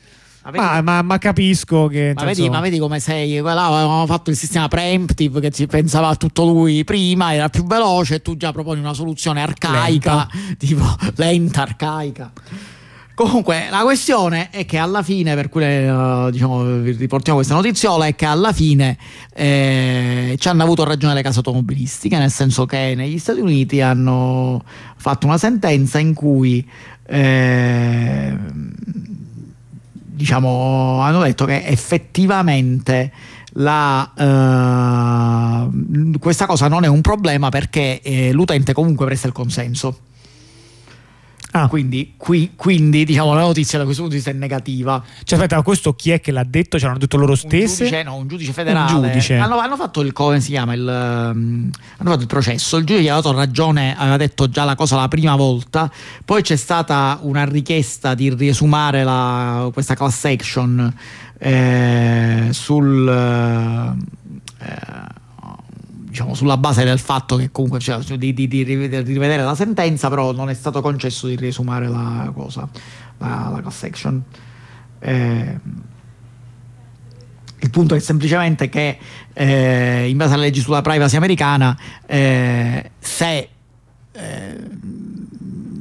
Ma, 0.54 0.82
ma, 0.82 1.02
ma, 1.02 1.18
capisco 1.18 1.88
che. 1.88 2.14
Ma 2.16 2.24
vedi, 2.24 2.50
ma 2.50 2.62
vedi, 2.62 2.78
come 2.78 3.00
sei? 3.00 3.40
Là 3.40 3.66
avevamo 3.66 4.06
fatto 4.06 4.30
il 4.30 4.38
sistema 4.38 4.70
preemptive 4.70 5.42
che 5.42 5.52
ci 5.52 5.66
pensava 5.66 6.08
a 6.08 6.16
tutto 6.16 6.46
lui 6.46 6.86
prima, 6.86 7.34
era 7.34 7.50
più 7.50 7.66
veloce, 7.66 8.16
e 8.16 8.22
tu 8.22 8.38
già 8.38 8.54
proponi 8.54 8.80
una 8.80 8.94
soluzione 8.94 9.42
arcaica, 9.42 9.86
lenta. 9.88 10.56
tipo 10.58 10.86
lenta, 11.16 11.64
arcaica. 11.64 12.32
Comunque, 13.18 13.66
la 13.72 13.82
questione 13.82 14.52
è 14.52 14.68
che 14.68 14.78
alla 14.78 15.02
fine, 15.02 15.34
per 15.34 15.50
cui 15.50 15.64
uh, 15.64 16.30
diciamo, 16.30 16.82
riportiamo 16.82 17.40
questa 17.40 17.56
notiziola, 17.56 18.06
è 18.06 18.14
che 18.14 18.28
alla 18.28 18.54
fine 18.54 18.96
eh, 19.34 20.36
ci 20.38 20.48
hanno 20.48 20.62
avuto 20.62 20.84
ragione 20.84 21.16
le 21.16 21.24
case 21.24 21.38
automobilistiche, 21.38 22.16
nel 22.20 22.30
senso 22.30 22.68
che 22.68 22.94
negli 22.96 23.18
Stati 23.18 23.40
Uniti 23.40 23.82
hanno 23.82 24.64
fatto 24.98 25.26
una 25.26 25.40
sentenza 25.40 25.98
in 25.98 26.14
cui 26.14 26.64
eh, 27.08 28.38
diciamo, 30.14 31.00
hanno 31.02 31.24
detto 31.24 31.46
che 31.46 31.66
effettivamente 31.66 33.12
la, 33.54 34.12
uh, 35.66 36.20
questa 36.20 36.46
cosa 36.46 36.68
non 36.68 36.84
è 36.84 36.88
un 36.88 37.02
problema 37.02 37.50
perché 37.50 38.00
eh, 38.00 38.32
l'utente 38.32 38.74
comunque 38.74 39.08
presta 39.08 39.26
il 39.26 39.34
consenso. 39.34 40.02
Ah. 41.64 41.68
Quindi, 41.68 42.14
qui, 42.18 42.52
quindi, 42.56 43.04
diciamo, 43.04 43.34
la 43.34 43.42
notizia 43.42 43.78
da 43.78 43.84
questo 43.84 44.04
punto 44.04 44.18
di 44.18 44.22
vista 44.24 44.36
è 44.36 44.40
negativa. 44.40 45.04
Cioè, 45.24 45.38
aspetta, 45.38 45.56
ma 45.56 45.62
questo 45.64 45.94
chi 45.94 46.12
è 46.12 46.22
che 46.22 46.32
l'ha 46.32 46.44
detto? 46.44 46.78
Ce 46.78 46.86
l'hanno 46.86 46.98
detto 46.98 47.18
loro 47.18 47.36
stessi? 47.36 47.84
Un 47.84 47.90
giudice, 47.90 48.04
no, 48.04 48.16
un 48.16 48.28
giudice 48.28 48.54
federale. 48.54 48.94
Un 48.94 49.02
giudice. 49.04 49.36
Hanno, 49.38 49.58
hanno, 49.58 49.76
fatto 49.76 50.02
il 50.02 50.14
come 50.14 50.40
si 50.40 50.52
chiama? 50.52 50.74
Il, 50.74 50.82
um, 50.82 51.70
hanno 51.98 52.10
fatto 52.10 52.22
il 52.22 52.28
processo. 52.28 52.78
Il 52.78 52.86
giudice 52.86 53.04
gli 53.04 53.10
ha 53.10 53.16
dato 53.16 53.32
ragione, 53.32 53.96
aveva 53.98 54.18
detto 54.18 54.50
già 54.50 54.64
la 54.64 54.76
cosa 54.76 54.96
la 54.96 55.08
prima 55.08 55.36
volta. 55.36 55.92
Poi 56.24 56.42
c'è 56.42 56.56
stata 56.56 57.20
una 57.22 57.46
richiesta 57.46 58.14
di 58.14 58.34
riesumare 58.34 59.04
la, 59.04 59.70
questa 59.74 59.96
class 59.96 60.26
action 60.26 60.94
eh, 61.40 62.50
sul. 62.52 63.08
Eh, 64.60 65.26
diciamo, 66.18 66.34
sulla 66.34 66.58
base 66.58 66.84
del 66.84 66.98
fatto 66.98 67.36
che 67.36 67.52
comunque 67.52 67.80
cioè, 67.80 68.02
di, 68.18 68.34
di, 68.34 68.48
di, 68.48 68.64
rivedere 68.64 69.44
la 69.44 69.54
sentenza, 69.54 70.10
però 70.10 70.32
non 70.32 70.50
è 70.50 70.54
stato 70.56 70.82
concesso 70.82 71.28
di 71.28 71.36
riesumare 71.36 71.88
la 71.88 72.32
cosa, 72.34 72.68
la, 73.20 73.52
la 73.54 73.62
class 73.62 73.84
action. 73.84 74.24
Eh, 75.00 75.60
il 77.60 77.70
punto 77.70 77.94
è 77.94 78.00
semplicemente 78.00 78.68
che 78.70 78.98
eh, 79.34 80.10
in 80.10 80.18
base 80.18 80.34
alla 80.34 80.44
legge 80.44 80.62
sulla 80.62 80.82
privacy 80.82 81.18
americana, 81.18 81.78
eh, 82.08 82.92
se 82.98 83.50
eh, 84.12 84.58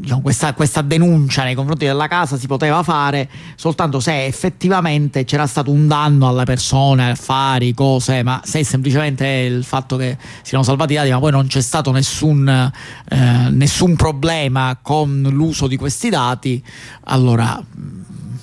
diciamo, 0.06 0.22
questa, 0.22 0.54
questa, 0.54 0.82
denuncia 0.82 1.42
nei 1.42 1.56
confronti 1.56 1.84
della 1.84 2.06
casa 2.06 2.38
si 2.38 2.46
poteva 2.46 2.84
fare 2.84 3.28
soltanto 3.56 3.98
se 3.98 4.25
effettivamente 4.25 5.25
c'era 5.25 5.48
stato 5.48 5.72
un 5.72 5.88
danno 5.88 6.28
alle 6.28 6.44
persone, 6.44 7.10
affari, 7.10 7.75
cose, 7.75 8.22
ma 8.22 8.40
se 8.44 8.62
semplicemente 8.62 9.26
il 9.26 9.64
fatto 9.64 9.96
che 9.96 10.16
siano 10.42 10.62
salvati 10.62 10.92
i 10.92 10.96
dati, 10.96 11.10
ma 11.10 11.18
poi 11.18 11.32
non 11.32 11.48
c'è 11.48 11.60
stato 11.60 11.90
nessun, 11.90 12.48
eh, 12.48 13.48
nessun 13.50 13.96
problema 13.96 14.78
con 14.80 15.26
l'uso 15.28 15.66
di 15.66 15.76
questi 15.76 16.08
dati, 16.08 16.62
allora 17.04 17.60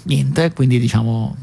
niente, 0.03 0.51
quindi 0.51 0.79
diciamo 0.79 1.42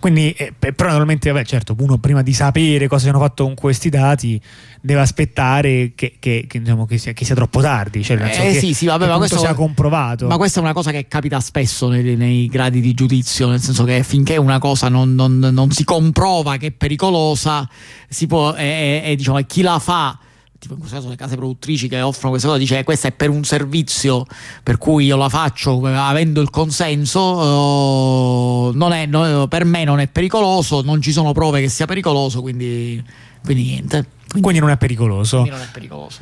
quindi, 0.00 0.32
eh, 0.32 0.52
però 0.54 0.88
normalmente, 0.88 1.30
vabbè, 1.30 1.44
certo, 1.44 1.76
uno 1.78 1.98
prima 1.98 2.22
di 2.22 2.32
sapere 2.32 2.88
cosa 2.88 3.10
hanno 3.10 3.18
fatto 3.18 3.44
con 3.44 3.54
questi 3.54 3.90
dati 3.90 4.40
deve 4.80 5.00
aspettare 5.00 5.92
che, 5.94 6.16
che, 6.18 6.46
che, 6.48 6.58
diciamo, 6.60 6.86
sia, 6.96 7.12
che 7.12 7.24
sia, 7.26 7.34
troppo 7.34 7.60
tardi, 7.60 8.02
cioè 8.02 8.16
eh, 8.18 8.54
sì, 8.54 8.72
sì, 8.72 8.86
vabbè, 8.86 9.06
ma 9.06 9.18
questo 9.18 9.38
sia 9.38 9.52
comprovato. 9.52 10.26
Ma 10.26 10.38
questa 10.38 10.58
è 10.58 10.62
una 10.62 10.72
cosa 10.72 10.90
che 10.90 11.06
capita 11.06 11.38
spesso 11.40 11.88
nei, 11.88 12.16
nei 12.16 12.46
gradi 12.46 12.80
di 12.80 12.94
giudizio, 12.94 13.48
nel 13.48 13.60
senso 13.60 13.84
che 13.84 14.02
finché 14.02 14.38
una 14.38 14.58
cosa 14.58 14.88
non, 14.88 15.14
non, 15.14 15.38
non 15.38 15.70
si 15.70 15.84
comprova 15.84 16.56
che 16.56 16.68
è 16.68 16.70
pericolosa, 16.72 17.68
si 18.08 18.26
può, 18.26 18.54
e, 18.54 19.02
e, 19.04 19.10
e 19.10 19.16
diciamo, 19.16 19.38
chi 19.46 19.60
la 19.60 19.78
fa 19.78 20.18
tipo 20.60 20.74
in 20.74 20.80
questo 20.80 20.98
caso 20.98 21.08
le 21.08 21.16
case 21.16 21.36
produttrici 21.36 21.88
che 21.88 22.02
offrono 22.02 22.30
questa 22.30 22.48
cosa 22.48 22.60
dice 22.60 22.78
eh, 22.78 22.84
questa 22.84 23.08
è 23.08 23.12
per 23.12 23.30
un 23.30 23.44
servizio 23.44 24.26
per 24.62 24.76
cui 24.76 25.06
io 25.06 25.16
la 25.16 25.30
faccio 25.30 25.88
eh, 25.88 25.94
avendo 25.94 26.42
il 26.42 26.50
consenso 26.50 28.70
uh, 28.70 28.92
è, 28.92 29.06
no, 29.06 29.48
per 29.48 29.64
me 29.64 29.84
non 29.84 30.00
è 30.00 30.06
pericoloso 30.06 30.82
non 30.82 31.00
ci 31.00 31.12
sono 31.12 31.32
prove 31.32 31.62
che 31.62 31.70
sia 31.70 31.86
pericoloso 31.86 32.42
quindi, 32.42 33.02
quindi 33.42 33.64
niente. 33.64 34.06
Quindi, 34.30 34.42
quindi 34.42 34.60
non 34.60 34.70
è 34.70 34.76
pericoloso. 34.76 35.38
quindi 35.38 35.56
non 35.56 35.66
è 35.66 35.68
pericoloso 35.72 36.18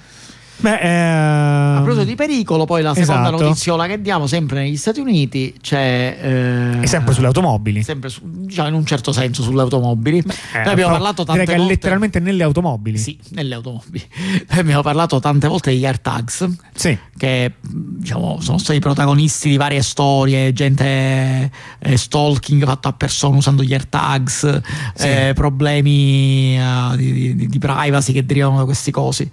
Beh, 0.60 0.78
ehm... 0.80 1.76
A 1.76 1.80
proposito 1.82 2.04
di 2.04 2.16
pericolo, 2.16 2.64
poi 2.64 2.82
la 2.82 2.92
seconda 2.92 3.28
esatto. 3.28 3.42
notiziola 3.44 3.86
che 3.86 4.00
diamo 4.00 4.26
sempre 4.26 4.62
negli 4.62 4.76
Stati 4.76 4.98
Uniti 4.98 5.54
c'è. 5.60 6.18
Eh, 6.20 6.82
e 6.82 6.86
sempre 6.88 7.14
sulle 7.14 7.28
automobili. 7.28 7.82
Sempre 7.82 8.08
su, 8.08 8.22
diciamo 8.24 8.68
in 8.68 8.74
un 8.74 8.84
certo 8.84 9.12
senso 9.12 9.42
sulle 9.42 9.60
automobili. 9.60 10.20
Beh, 10.20 10.34
Noi 10.54 10.72
abbiamo 10.72 10.90
parlato 10.90 11.24
tante 11.24 11.44
volte. 11.44 11.72
Letteralmente 11.72 12.18
nelle 12.18 12.42
automobili. 12.42 12.98
Sì, 12.98 13.16
nelle 13.30 13.54
automobili. 13.54 14.04
Noi 14.50 14.58
abbiamo 14.58 14.82
parlato 14.82 15.20
tante 15.20 15.46
volte 15.46 15.70
degli 15.70 15.86
AirTags. 15.86 16.48
Sì. 16.74 16.98
Che 17.16 17.54
diciamo 17.60 18.40
sono 18.40 18.58
stati 18.58 18.80
protagonisti 18.80 19.50
di 19.50 19.56
varie 19.56 19.82
storie, 19.82 20.52
gente 20.52 21.50
eh, 21.78 21.96
stalking 21.96 22.64
fatto 22.64 22.88
a 22.88 22.92
persone 22.92 23.36
usando 23.36 23.62
gli 23.62 23.72
AirTags, 23.72 24.60
sì. 24.94 25.06
eh, 25.06 25.32
problemi 25.34 26.58
uh, 26.58 26.96
di, 26.96 27.34
di, 27.36 27.46
di 27.46 27.58
privacy 27.58 28.12
che 28.12 28.26
derivano 28.26 28.58
da 28.58 28.64
questi 28.64 28.90
cosi. 28.90 29.30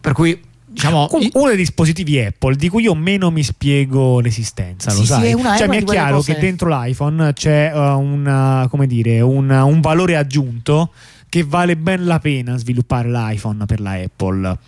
Per 0.00 0.12
cui 0.12 0.48
diciamo, 0.80 1.08
uno 1.34 1.48
dei 1.48 1.56
dispositivi 1.56 2.18
Apple 2.20 2.56
di 2.56 2.68
cui 2.70 2.84
io 2.84 2.94
meno 2.94 3.30
mi 3.30 3.42
spiego 3.42 4.20
l'esistenza, 4.20 4.92
lo 4.92 5.00
Sì, 5.00 5.06
sai? 5.06 5.30
sì, 5.32 5.42
cioè, 5.58 5.68
mi 5.68 5.76
è 5.76 5.84
chiaro 5.84 6.16
cose- 6.16 6.34
che 6.34 6.40
dentro 6.40 6.68
l'iPhone 6.68 7.32
c'è 7.34 7.70
uh, 7.74 7.98
un, 7.98 8.62
uh, 8.64 8.68
come 8.68 8.86
dire, 8.86 9.20
un, 9.20 9.50
un 9.50 9.80
valore 9.80 10.16
aggiunto 10.16 10.90
che 11.30 11.44
vale 11.44 11.76
ben 11.76 12.04
la 12.06 12.18
pena 12.18 12.56
sviluppare 12.58 13.08
l'iPhone 13.08 13.64
per 13.64 13.80
la 13.80 13.92
Apple. 13.92 14.58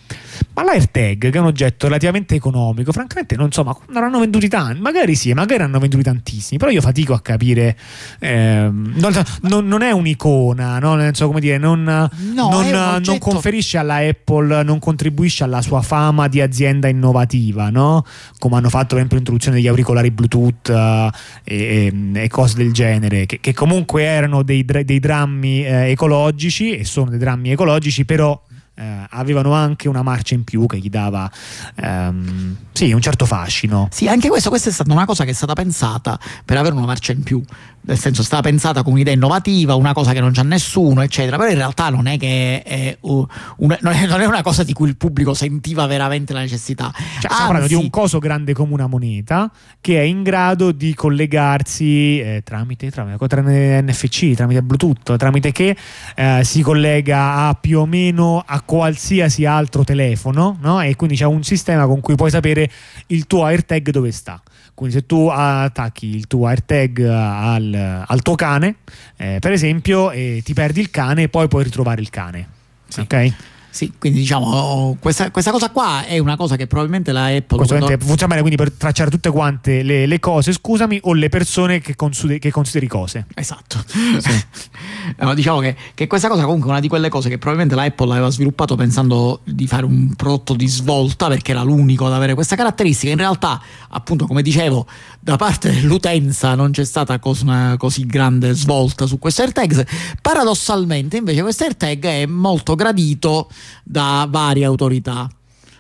Ma 0.54 0.62
l'AirTag, 0.62 1.18
che 1.18 1.36
è 1.36 1.38
un 1.40 1.46
oggetto 1.46 1.88
relativamente 1.88 2.36
economico, 2.36 2.92
francamente 2.92 3.34
non 3.34 3.50
so, 3.50 3.64
ma 3.64 3.76
non 3.88 4.04
hanno 4.04 4.20
venduti 4.20 4.48
tanti. 4.48 4.80
Magari 4.80 5.16
sì, 5.16 5.32
magari 5.32 5.64
hanno 5.64 5.80
venduti 5.80 6.04
tantissimi, 6.04 6.58
però 6.58 6.70
io 6.70 6.80
fatico 6.80 7.14
a 7.14 7.20
capire. 7.20 7.76
ehm, 8.20 8.92
non, 8.96 9.12
non- 9.42 9.66
non 9.66 9.82
è 9.82 9.90
un'icona, 9.90 10.78
no? 10.78 10.94
Nel 10.94 11.06
senso, 11.06 11.26
come 11.26 11.40
dire, 11.40 11.58
non, 11.58 11.82
non, 11.82 12.10
un 12.54 12.70
non 12.70 12.94
oggetto- 12.94 13.18
conferisce 13.18 13.78
alla 13.78 13.96
Apple, 13.96 14.62
non 14.62 14.78
contribuisce 14.78 15.42
alla 15.42 15.62
sua 15.62 15.82
fama 15.82 16.28
di 16.28 16.40
azienda 16.40 16.86
innovativa, 16.86 17.70
no? 17.70 18.04
Come 18.38 18.56
hanno 18.56 18.68
fatto 18.68 18.88
per 18.88 18.96
esempio 18.98 19.16
l'introduzione 19.16 19.56
degli 19.56 19.66
auricolari 19.66 20.12
Bluetooth 20.12 20.68
eh, 20.68 21.10
e, 21.42 22.10
e 22.14 22.28
cose 22.28 22.56
del 22.56 22.72
genere, 22.72 23.26
che, 23.26 23.40
che 23.40 23.52
comunque 23.52 24.04
erano 24.04 24.44
dei, 24.44 24.64
dei 24.64 25.00
drammi 25.00 25.64
eh, 25.64 25.90
ecologici 25.90 26.50
e 26.60 26.84
sono 26.84 27.10
dei 27.10 27.18
drammi 27.18 27.50
ecologici, 27.50 28.04
però 28.04 28.40
eh, 28.74 29.06
avevano 29.10 29.52
anche 29.52 29.88
una 29.88 30.02
marcia 30.02 30.34
in 30.34 30.44
più 30.44 30.66
che 30.66 30.78
gli 30.78 30.88
dava 30.88 31.30
ehm, 31.76 32.56
sì, 32.72 32.92
un 32.92 33.00
certo 33.00 33.26
fascino. 33.26 33.88
Sì, 33.90 34.08
anche 34.08 34.28
questo, 34.28 34.48
questa 34.48 34.70
è 34.70 34.72
stata 34.72 34.92
una 34.92 35.04
cosa 35.04 35.24
che 35.24 35.30
è 35.30 35.34
stata 35.34 35.52
pensata 35.52 36.18
per 36.44 36.56
avere 36.56 36.74
una 36.74 36.86
marcia 36.86 37.12
in 37.12 37.22
più, 37.22 37.42
nel 37.84 37.98
senso 37.98 38.22
è 38.22 38.24
stata 38.24 38.42
pensata 38.42 38.82
come 38.82 38.94
un'idea 38.94 39.12
innovativa, 39.12 39.74
una 39.74 39.92
cosa 39.92 40.12
che 40.12 40.20
non 40.20 40.32
c'ha 40.32 40.42
nessuno, 40.42 41.02
eccetera, 41.02 41.36
però 41.36 41.50
in 41.50 41.56
realtà 41.56 41.90
non 41.90 42.06
è 42.06 42.16
che 42.16 42.62
è, 42.62 42.96
uh, 43.00 43.26
una, 43.58 43.76
non 43.82 43.92
è, 43.92 44.06
non 44.06 44.20
è 44.20 44.24
una 44.24 44.42
cosa 44.42 44.62
di 44.62 44.72
cui 44.72 44.88
il 44.88 44.96
pubblico 44.96 45.34
sentiva 45.34 45.86
veramente 45.86 46.32
la 46.32 46.40
necessità. 46.40 46.90
Cioè, 46.94 47.30
stiamo 47.30 47.36
parlando 47.36 47.66
di 47.66 47.74
Anzi, 47.74 47.84
un 47.84 47.90
coso 47.90 48.18
grande 48.18 48.54
come 48.54 48.72
una 48.72 48.86
moneta 48.86 49.50
che 49.80 49.98
è 49.98 50.02
in 50.02 50.22
grado 50.22 50.72
di 50.72 50.94
collegarsi 50.94 52.20
eh, 52.20 52.42
tramite, 52.44 52.90
tramite, 52.90 53.26
tramite 53.26 53.82
NFC, 53.82 54.34
tramite 54.34 54.62
Bluetooth, 54.62 55.16
tramite 55.16 55.52
che 55.52 55.76
eh, 56.14 56.40
si 56.44 56.62
collega 56.62 57.48
a 57.48 57.54
più 57.54 57.80
o 57.80 57.86
meno 57.86 58.42
a 58.44 58.61
qualsiasi 58.64 59.44
altro 59.44 59.84
telefono, 59.84 60.58
no? 60.60 60.80
E 60.80 60.96
quindi 60.96 61.16
c'è 61.16 61.24
un 61.24 61.42
sistema 61.42 61.86
con 61.86 62.00
cui 62.00 62.14
puoi 62.14 62.30
sapere 62.30 62.70
il 63.08 63.26
tuo 63.26 63.44
AirTag 63.44 63.90
dove 63.90 64.10
sta. 64.12 64.40
Quindi 64.74 64.94
se 64.94 65.06
tu 65.06 65.28
attacchi 65.28 66.06
il 66.06 66.26
tuo 66.26 66.46
AirTag 66.46 67.00
al, 67.04 68.04
al 68.06 68.22
tuo 68.22 68.34
cane, 68.34 68.76
eh, 69.16 69.36
per 69.40 69.52
esempio, 69.52 70.10
e 70.10 70.40
ti 70.44 70.54
perdi 70.54 70.80
il 70.80 70.90
cane, 70.90 71.28
poi 71.28 71.48
puoi 71.48 71.64
ritrovare 71.64 72.00
il 72.00 72.10
cane. 72.10 72.48
Sì. 72.88 73.00
Ok? 73.00 73.34
Sì, 73.72 73.90
quindi 73.98 74.18
diciamo, 74.18 74.98
questa, 75.00 75.30
questa 75.30 75.50
cosa 75.50 75.70
qua 75.70 76.04
è 76.04 76.18
una 76.18 76.36
cosa 76.36 76.56
che 76.56 76.66
probabilmente 76.66 77.10
la 77.10 77.28
Apple... 77.28 77.66
Quando- 77.66 77.86
funziona 78.00 78.26
bene 78.26 78.40
quindi 78.42 78.56
per 78.56 78.70
tracciare 78.70 79.08
tutte 79.08 79.30
quante 79.30 79.82
le, 79.82 80.04
le 80.04 80.20
cose, 80.20 80.52
scusami, 80.52 80.98
o 81.04 81.14
le 81.14 81.30
persone 81.30 81.80
che, 81.80 81.96
consideri, 81.96 82.38
che 82.38 82.50
consideri 82.50 82.86
cose. 82.86 83.26
Esatto. 83.34 83.82
No, 85.18 85.34
diciamo 85.34 85.58
che, 85.58 85.74
che 85.94 86.06
questa 86.06 86.28
cosa 86.28 86.44
comunque 86.44 86.68
è 86.68 86.70
una 86.70 86.80
di 86.80 86.86
quelle 86.86 87.08
cose 87.08 87.28
che 87.28 87.36
probabilmente 87.36 87.74
la 87.74 87.82
Apple 87.82 88.12
aveva 88.12 88.30
sviluppato 88.30 88.76
pensando 88.76 89.40
di 89.44 89.66
fare 89.66 89.84
un 89.84 90.14
prodotto 90.14 90.54
di 90.54 90.68
svolta 90.68 91.26
perché 91.26 91.50
era 91.50 91.62
l'unico 91.62 92.06
ad 92.06 92.12
avere 92.12 92.34
questa 92.34 92.54
caratteristica. 92.54 93.10
In 93.10 93.18
realtà, 93.18 93.60
appunto, 93.88 94.26
come 94.26 94.42
dicevo, 94.42 94.86
da 95.18 95.36
parte 95.36 95.72
dell'utenza 95.72 96.54
non 96.54 96.70
c'è 96.70 96.84
stata 96.84 97.18
cos- 97.18 97.40
una 97.40 97.74
così 97.78 98.06
grande 98.06 98.52
svolta 98.52 99.06
su 99.06 99.18
questo 99.18 99.42
AirTags. 99.42 99.82
Paradossalmente, 100.20 101.16
invece, 101.16 101.42
questo 101.42 101.64
AirTag 101.64 102.04
è 102.04 102.26
molto 102.26 102.76
gradito 102.76 103.48
da 103.82 104.26
varie 104.28 104.64
autorità 104.64 105.28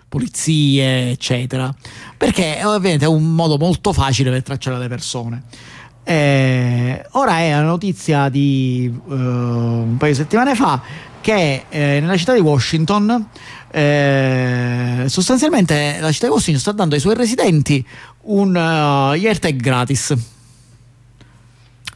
polizie, 0.08 1.10
eccetera. 1.10 1.74
Perché 2.16 2.60
ovviamente 2.64 3.06
è 3.06 3.08
un 3.08 3.34
modo 3.34 3.56
molto 3.56 3.92
facile 3.92 4.30
per 4.30 4.42
tracciare 4.42 4.78
le 4.78 4.88
persone. 4.88 5.42
Eh, 6.04 7.06
ora 7.12 7.38
è 7.38 7.50
la 7.50 7.62
notizia 7.62 8.28
di 8.28 8.92
eh, 8.92 9.12
un 9.14 9.96
paio 9.98 10.12
di 10.12 10.18
settimane 10.18 10.54
fa 10.54 10.82
che 11.20 11.64
eh, 11.68 12.00
nella 12.00 12.16
città 12.16 12.34
di 12.34 12.40
Washington 12.40 13.28
eh, 13.70 15.04
sostanzialmente 15.06 15.98
la 16.00 16.10
città 16.12 16.26
di 16.26 16.32
Washington 16.32 16.60
sta 16.60 16.72
dando 16.72 16.96
ai 16.96 17.00
suoi 17.00 17.14
residenti 17.14 17.84
un 18.22 18.54
uh, 18.54 19.12
AirTag 19.12 19.56
gratis. 19.56 20.14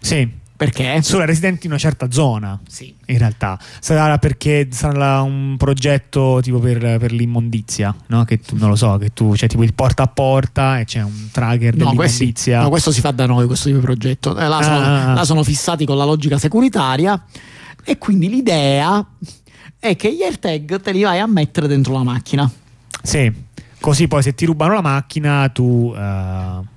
Sì, 0.01 0.31
Perché? 0.57 1.03
solo 1.03 1.21
ai 1.21 1.27
residenti 1.27 1.67
in 1.67 1.73
una 1.73 1.81
certa 1.81 2.11
zona. 2.11 2.59
Sì. 2.67 2.95
In 3.07 3.19
realtà 3.19 3.59
sarà 3.81 4.17
perché 4.19 4.69
sarà 4.71 5.21
un 5.21 5.57
progetto 5.59 6.39
tipo 6.43 6.59
per, 6.59 6.97
per 6.99 7.13
l'immondizia, 7.13 7.95
no? 8.07 8.25
Che 8.25 8.41
tu 8.41 8.57
non 8.57 8.71
lo 8.71 8.75
so, 8.77 8.97
che 8.97 9.11
tu 9.13 9.33
c'è 9.33 9.47
tipo 9.49 9.63
il 9.63 9.75
porta 9.75 10.05
a 10.05 10.07
porta 10.07 10.79
e 10.81 10.85
c'è 10.85 11.03
un 11.03 11.29
tracker 11.31 11.77
No, 11.77 11.93
questi- 11.93 12.19
dell'immondizia. 12.19 12.63
no, 12.63 12.69
questo 12.71 12.91
si 12.91 13.01
fa 13.01 13.11
da 13.11 13.27
noi, 13.27 13.47
questo 13.47 13.67
tipo 13.67 13.79
di 13.81 13.85
progetto. 13.85 14.37
Eh, 14.39 14.49
là, 14.49 14.63
sono, 14.63 14.77
Ah. 14.79 15.13
là 15.15 15.25
sono 15.25 15.43
fissati 15.43 15.85
con 15.85 15.97
la 15.99 16.05
logica 16.05 16.39
securitaria 16.39 17.23
e 17.85 17.99
quindi 17.99 18.29
l'idea 18.29 19.05
è 19.79 19.95
che 19.95 20.15
gli 20.15 20.23
AirTag 20.23 20.81
te 20.81 20.93
li 20.93 21.03
vai 21.03 21.19
a 21.21 21.27
mettere 21.27 21.69
dentro 21.69 21.93
la 21.93 22.03
macchina. 22.03 22.51
Sì, 23.03 23.31
così 23.79 24.09
poi 24.09 24.23
se 24.23 24.35
ti 24.35 24.47
rubano 24.47 24.73
la 24.75 24.81
macchina 24.81 25.49
tu 25.51 25.93
eh, 25.95 26.75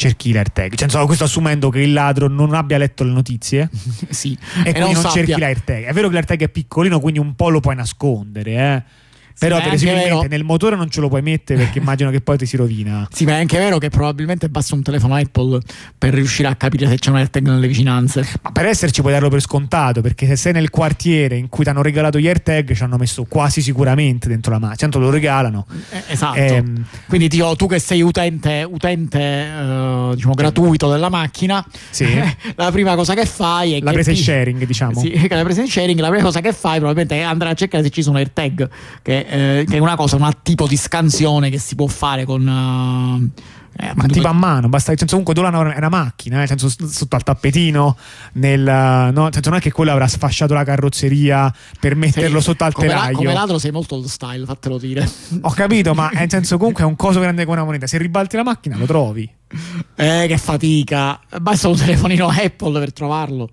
cerchi 0.00 0.32
l'AirTag. 0.32 0.74
Cioè, 0.74 0.84
insomma, 0.84 1.04
questo 1.04 1.24
assumendo 1.24 1.68
che 1.68 1.80
il 1.80 1.92
ladro 1.92 2.26
non 2.26 2.54
abbia 2.54 2.78
letto 2.78 3.04
le 3.04 3.10
notizie 3.10 3.68
sì. 4.08 4.36
e, 4.64 4.72
quindi 4.72 4.92
non, 4.92 5.02
sappia- 5.02 5.24
cerchi 5.24 5.40
l'AirTag. 5.40 5.84
È 5.84 5.92
vero 5.92 6.08
che 6.08 6.14
l'AirTag 6.14 6.42
è 6.42 6.48
piccolino, 6.48 7.00
quindi 7.00 7.20
un 7.20 7.34
po' 7.34 7.50
lo 7.50 7.60
puoi 7.60 7.76
nascondere, 7.76 8.52
eh. 8.52 8.82
Però 9.40 9.56
ma 9.56 9.62
è 9.62 9.64
anche 9.64 9.76
presumibilmente 9.76 10.14
vero- 10.14 10.28
nel 10.28 10.44
motore 10.44 10.76
non 10.76 10.90
ce 10.90 11.00
lo 11.00 11.08
puoi 11.08 11.22
mettere 11.22 11.58
perché 11.60 11.78
immagino 11.80 12.10
che 12.10 12.20
poi 12.20 12.36
ti 12.36 12.46
si 12.46 12.56
rovina. 12.56 13.08
Sì, 13.10 13.24
ma 13.24 13.32
è 13.32 13.40
anche 13.40 13.58
vero 13.58 13.78
che 13.78 13.88
probabilmente 13.88 14.48
basta 14.48 14.74
un 14.74 14.82
telefono 14.82 15.14
Apple 15.14 15.60
per 15.96 16.12
riuscire 16.14 16.48
a 16.48 16.54
capire 16.54 16.86
se 16.88 16.98
c'è 16.98 17.10
un 17.10 17.16
AirTag 17.16 17.48
nelle 17.48 17.66
vicinanze. 17.66 18.26
Ma 18.42 18.52
per 18.52 18.66
esserci 18.66 19.00
puoi 19.00 19.12
darlo 19.12 19.28
per 19.30 19.40
scontato, 19.40 20.00
perché 20.02 20.26
se 20.26 20.36
sei 20.36 20.52
nel 20.52 20.70
quartiere 20.70 21.36
in 21.36 21.48
cui 21.48 21.64
ti 21.64 21.70
hanno 21.70 21.82
regalato 21.82 22.18
gli 22.18 22.26
AirTag, 22.28 22.74
ci 22.74 22.82
hanno 22.82 22.96
messo 22.96 23.24
quasi 23.24 23.62
sicuramente 23.62 24.28
dentro 24.28 24.52
la 24.52 24.58
macchina. 24.58 24.76
Tanto 24.76 24.98
lo 24.98 25.10
regalano. 25.10 25.66
Eh, 25.90 26.02
esatto. 26.08 26.38
Ehm, 26.38 26.84
Quindi 27.08 27.28
tipo, 27.28 27.56
tu 27.56 27.66
che 27.66 27.78
sei 27.78 28.02
utente, 28.02 28.66
utente 28.68 29.18
eh, 29.20 30.10
diciamo, 30.14 30.34
gratuito 30.34 30.90
della 30.90 31.08
macchina, 31.08 31.64
Sì. 31.90 32.06
la 32.56 32.70
prima 32.70 32.94
cosa 32.94 33.14
che 33.14 33.24
fai 33.26 33.74
è 33.74 33.80
la 33.80 33.92
presa 33.92 34.10
in 34.10 34.16
sharing, 34.16 34.64
diciamo. 34.64 35.00
Sì, 35.00 35.12
la 35.28 35.42
presa 35.44 35.62
in 35.62 35.68
sharing, 35.68 35.98
la 35.98 36.08
prima 36.08 36.22
cosa 36.24 36.40
che 36.40 36.52
fai 36.52 36.76
probabilmente 36.78 37.16
è 37.16 37.22
andare 37.22 37.50
a 37.50 37.54
cercare 37.54 37.82
se 37.82 37.90
ci 37.90 38.02
sono 38.02 38.18
AirTag, 38.18 38.68
che, 39.02 39.26
eh, 39.30 39.64
che 39.68 39.76
è 39.76 39.78
una 39.78 39.96
cosa, 39.96 40.16
un 40.16 40.28
tipo 40.42 40.66
di 40.66 40.76
scansione 40.76 41.50
che 41.50 41.58
si 41.58 41.74
può 41.76 41.86
fare 41.86 42.24
con... 42.24 43.30
eh, 43.36 43.42
eh, 43.82 43.92
Ma 43.94 44.06
tipo 44.06 44.26
a 44.26 44.32
mano, 44.32 44.68
basta, 44.68 44.88
senso 44.96 45.16
comunque 45.16 45.32
tu 45.32 45.40
è 45.42 45.46
una 45.46 45.88
macchina, 45.88 46.36
eh, 46.36 46.38
nel 46.40 46.48
senso 46.48 46.68
sotto 46.68 47.14
al 47.16 47.22
tappetino, 47.22 47.96
nel, 48.32 48.60
no, 48.60 49.28
senso 49.32 49.48
non 49.48 49.58
è 49.58 49.62
che 49.62 49.70
quello 49.70 49.92
avrà 49.92 50.08
sfasciato 50.08 50.52
la 50.52 50.64
carrozzeria 50.64 51.52
per 51.78 51.94
metterlo 51.94 52.40
Sì, 52.40 52.46
sotto 52.46 52.64
al 52.64 52.72
come, 52.72 52.88
la- 52.88 52.94
telaio. 52.94 53.16
come 53.16 53.32
ladro 53.32 53.58
sei 53.58 53.70
molto 53.70 53.94
old 53.94 54.06
style, 54.06 54.44
fatelo 54.44 54.76
dire. 54.76 55.08
Ho 55.42 55.50
capito, 55.52 55.94
ma 55.94 56.10
eh, 56.12 56.18
nel 56.18 56.30
senso 56.30 56.58
comunque 56.58 56.82
è 56.82 56.86
un 56.86 56.96
coso 56.96 57.20
grande 57.20 57.44
come 57.44 57.56
una 57.56 57.64
moneta. 57.64 57.86
Se 57.86 57.96
ribalti 57.96 58.36
la 58.36 58.42
macchina 58.42 58.76
lo 58.76 58.86
trovi. 58.86 59.30
Eh, 59.96 60.26
che 60.28 60.38
fatica. 60.38 61.20
Basta 61.40 61.68
un 61.68 61.76
telefonino 61.76 62.28
Apple 62.28 62.78
per 62.78 62.92
trovarlo. 62.92 63.50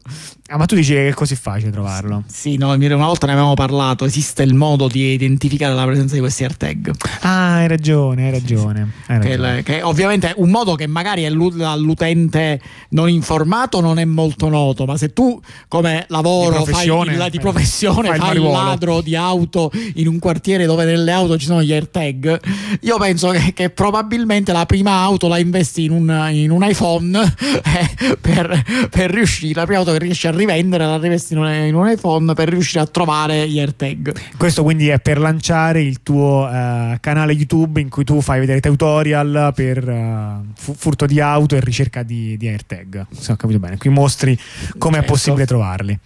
Ah, 0.49 0.57
ma 0.57 0.65
tu 0.65 0.75
dici 0.75 0.93
che 0.93 1.09
è 1.09 1.13
così 1.13 1.35
facile 1.35 1.71
trovarlo. 1.71 2.23
Sì, 2.27 2.55
no, 2.55 2.71
una 2.71 2.95
volta 2.95 3.25
ne 3.25 3.33
avevamo 3.33 3.53
parlato. 3.53 4.05
Esiste 4.05 4.43
il 4.43 4.53
modo 4.53 4.87
di 4.87 5.11
identificare 5.11 5.73
la 5.73 5.83
presenza 5.85 6.13
di 6.13 6.21
questi 6.21 6.43
AirTag. 6.43 6.91
Ah, 7.21 7.55
hai 7.55 7.67
ragione, 7.67 8.25
hai 8.25 8.31
ragione. 8.31 8.91
Hai 9.07 9.19
Che, 9.19 9.29
ragione. 9.35 9.63
che 9.63 9.81
ovviamente 9.81 10.29
è 10.29 10.33
un 10.37 10.49
modo 10.49 10.75
che 10.75 10.87
magari 10.87 11.25
all'u- 11.25 11.59
all'utente 11.61 12.61
non 12.89 13.09
informato 13.09 13.81
non 13.81 13.99
è 13.99 14.05
molto 14.05 14.47
noto, 14.47 14.85
ma 14.85 14.95
se 14.95 15.11
tu 15.11 15.39
come 15.67 16.05
lavoro 16.07 16.59
Di 16.59 16.63
professione, 16.63 17.15
fai 17.15 17.25
il, 17.25 17.31
di 17.31 17.39
professione 17.39 18.07
fai 18.09 18.19
fai 18.19 18.37
il 18.37 18.43
ladro 18.43 19.01
di 19.01 19.15
auto 19.15 19.71
in 19.95 20.07
un 20.07 20.19
quartiere 20.19 20.65
dove 20.65 20.85
nelle 20.85 21.11
auto 21.11 21.37
ci 21.37 21.45
sono 21.45 21.61
gli 21.61 21.73
AirTag, 21.73 22.39
io 22.81 22.97
penso 22.97 23.29
che, 23.29 23.51
che 23.53 23.69
probabilmente 23.69 24.53
la 24.53 24.65
prima 24.65 25.01
auto 25.01 25.27
la 25.27 25.39
investi 25.39 25.86
in 25.87 25.93
un, 25.93 26.29
in 26.31 26.51
un 26.51 26.63
iPhone 26.63 27.17
eh, 27.17 28.17
per, 28.21 28.63
per 28.89 29.11
riuscire, 29.11 29.53
la 29.59 29.65
prima 29.65 29.79
auto 29.79 29.91
che 29.93 29.99
riesci 29.99 30.27
a 30.27 30.31
rivendere 30.31 30.85
la 30.85 30.97
rivesti 30.97 31.33
in 31.33 31.39
un, 31.39 31.51
in 31.51 31.73
un 31.75 31.89
iPhone 31.89 32.33
per 32.33 32.49
riuscire 32.49 32.81
a 32.81 32.85
trovare 32.85 33.49
gli 33.49 33.59
AirTag. 33.59 34.13
Questo 34.37 34.63
quindi 34.63 34.89
è 34.89 34.99
per 34.99 35.19
lanciare 35.19 35.81
il 35.81 36.03
tuo 36.03 36.47
eh, 36.51 36.97
canale 36.99 37.33
YouTube 37.33 37.81
in 37.81 37.89
cui 37.89 38.03
tu 38.03 38.21
fai 38.21 38.39
vedere 38.39 38.59
tutorial 38.59 39.51
per 39.55 39.87
eh, 39.87 40.51
fu- 40.55 40.75
furto 40.75 41.05
di 41.05 41.19
auto 41.19 41.55
e 41.55 41.59
ricerca 41.59 42.03
di, 42.03 42.37
di 42.37 42.47
AirTag. 42.47 43.07
Se 43.11 43.31
ho 43.31 43.35
capito 43.35 43.59
bene, 43.59 43.77
qui 43.77 43.89
mostri 43.89 44.37
come 44.77 44.97
è 44.97 44.99
Certo. 44.99 45.11
possibile 45.13 45.45
trovarli. 45.45 45.97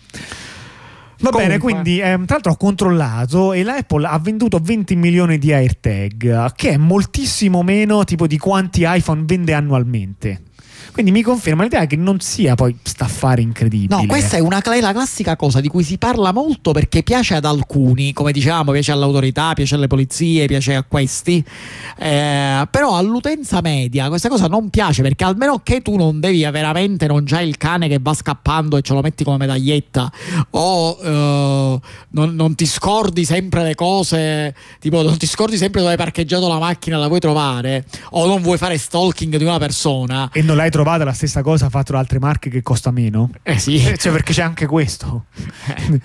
Va 1.21 1.29
Comunque. 1.29 1.47
bene, 1.47 1.59
quindi 1.59 1.99
ehm, 1.99 2.25
tra 2.25 2.35
l'altro 2.35 2.51
ho 2.53 2.57
controllato 2.57 3.53
e 3.53 3.61
l'Apple 3.63 4.07
ha 4.07 4.17
venduto 4.17 4.59
20 4.61 4.95
milioni 4.95 5.37
di 5.37 5.53
AirTag, 5.53 6.53
che 6.55 6.71
è 6.71 6.77
moltissimo 6.77 7.61
meno 7.61 8.03
tipo 8.05 8.25
di 8.25 8.39
quanti 8.39 8.83
iPhone 8.85 9.23
vende 9.25 9.53
annualmente. 9.53 10.41
Quindi 10.91 11.11
mi 11.11 11.21
conferma 11.21 11.63
l'idea 11.63 11.85
che 11.85 11.95
non 11.95 12.19
sia 12.19 12.55
poi 12.55 12.75
staffare 12.83 13.41
incredibile. 13.41 14.01
No, 14.01 14.05
questa 14.05 14.37
è 14.37 14.39
una 14.39 14.61
la 14.79 14.91
classica 14.91 15.35
cosa 15.35 15.59
di 15.59 15.67
cui 15.67 15.83
si 15.83 15.97
parla 15.97 16.31
molto 16.31 16.71
perché 16.71 17.03
piace 17.03 17.35
ad 17.35 17.45
alcuni, 17.45 18.13
come 18.13 18.31
diciamo, 18.31 18.71
piace 18.71 18.91
all'autorità, 18.91 19.53
piace 19.53 19.75
alle 19.75 19.87
polizie, 19.87 20.45
piace 20.45 20.75
a 20.75 20.83
questi. 20.83 21.43
Eh, 21.97 22.67
però 22.69 22.95
all'utenza 22.95 23.61
media 23.61 24.07
questa 24.07 24.29
cosa 24.29 24.47
non 24.47 24.69
piace 24.69 25.01
perché 25.01 25.23
almeno 25.23 25.61
che 25.63 25.81
tu 25.81 25.95
non 25.95 26.19
devi 26.19 26.41
veramente, 26.51 27.07
non 27.07 27.23
c'hai 27.25 27.47
il 27.47 27.57
cane 27.57 27.87
che 27.87 27.99
va 28.01 28.13
scappando 28.13 28.77
e 28.77 28.81
ce 28.81 28.93
lo 28.93 29.01
metti 29.01 29.23
come 29.23 29.37
medaglietta 29.37 30.11
o 30.51 30.97
eh, 31.01 31.79
non, 32.09 32.35
non, 32.35 32.55
ti 32.55 32.65
scordi 32.65 33.25
sempre 33.25 33.63
le 33.63 33.75
cose, 33.75 34.55
tipo 34.79 35.01
non 35.01 35.17
ti 35.17 35.25
scordi 35.25 35.57
sempre 35.57 35.79
dove 35.79 35.93
hai 35.93 35.97
parcheggiato 35.97 36.47
la 36.47 36.59
macchina, 36.59 36.97
la 36.97 37.07
vuoi 37.07 37.19
trovare 37.19 37.85
o 38.11 38.25
non 38.25 38.41
vuoi 38.41 38.57
fare 38.57 38.77
stalking 38.77 39.37
di 39.37 39.43
una 39.43 39.57
persona. 39.57 40.29
E 40.33 40.41
non 40.41 40.55
l'hai 40.55 40.69
trovata 40.69 40.80
la 40.83 41.13
stessa 41.13 41.41
cosa 41.41 41.69
fatto 41.69 41.93
da 41.93 41.99
altre 41.99 42.19
marche 42.19 42.49
che 42.49 42.61
costa 42.61 42.91
meno? 42.91 43.29
Eh 43.43 43.57
sì. 43.57 43.75
Eh, 43.75 43.97
cioè 43.97 44.11
perché 44.11 44.33
c'è 44.33 44.41
anche 44.41 44.65
questo. 44.65 45.25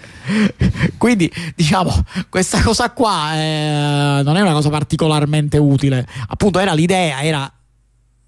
Quindi 0.96 1.30
diciamo, 1.54 1.92
questa 2.28 2.62
cosa 2.62 2.90
qua 2.90 3.34
eh, 3.34 4.20
non 4.22 4.36
è 4.36 4.40
una 4.40 4.52
cosa 4.52 4.70
particolarmente 4.70 5.58
utile. 5.58 6.06
Appunto 6.28 6.58
era 6.58 6.72
l'idea, 6.72 7.22
era 7.22 7.50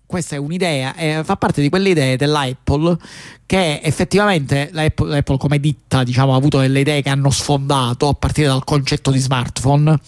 questa 0.08 0.36
è 0.36 0.38
un'idea, 0.38 0.94
eh, 0.94 1.20
fa 1.22 1.36
parte 1.36 1.60
di 1.60 1.68
quelle 1.68 1.90
idee 1.90 2.16
dell'Apple 2.16 2.96
che 3.44 3.80
effettivamente 3.82 4.70
l'Apple, 4.72 5.10
l'Apple, 5.10 5.36
come 5.36 5.60
ditta 5.60 6.02
diciamo, 6.02 6.32
ha 6.32 6.36
avuto 6.36 6.60
delle 6.60 6.80
idee 6.80 7.02
che 7.02 7.10
hanno 7.10 7.30
sfondato 7.30 8.08
a 8.08 8.14
partire 8.14 8.46
dal 8.48 8.64
concetto 8.64 9.10
di 9.10 9.18
smartphone. 9.18 9.98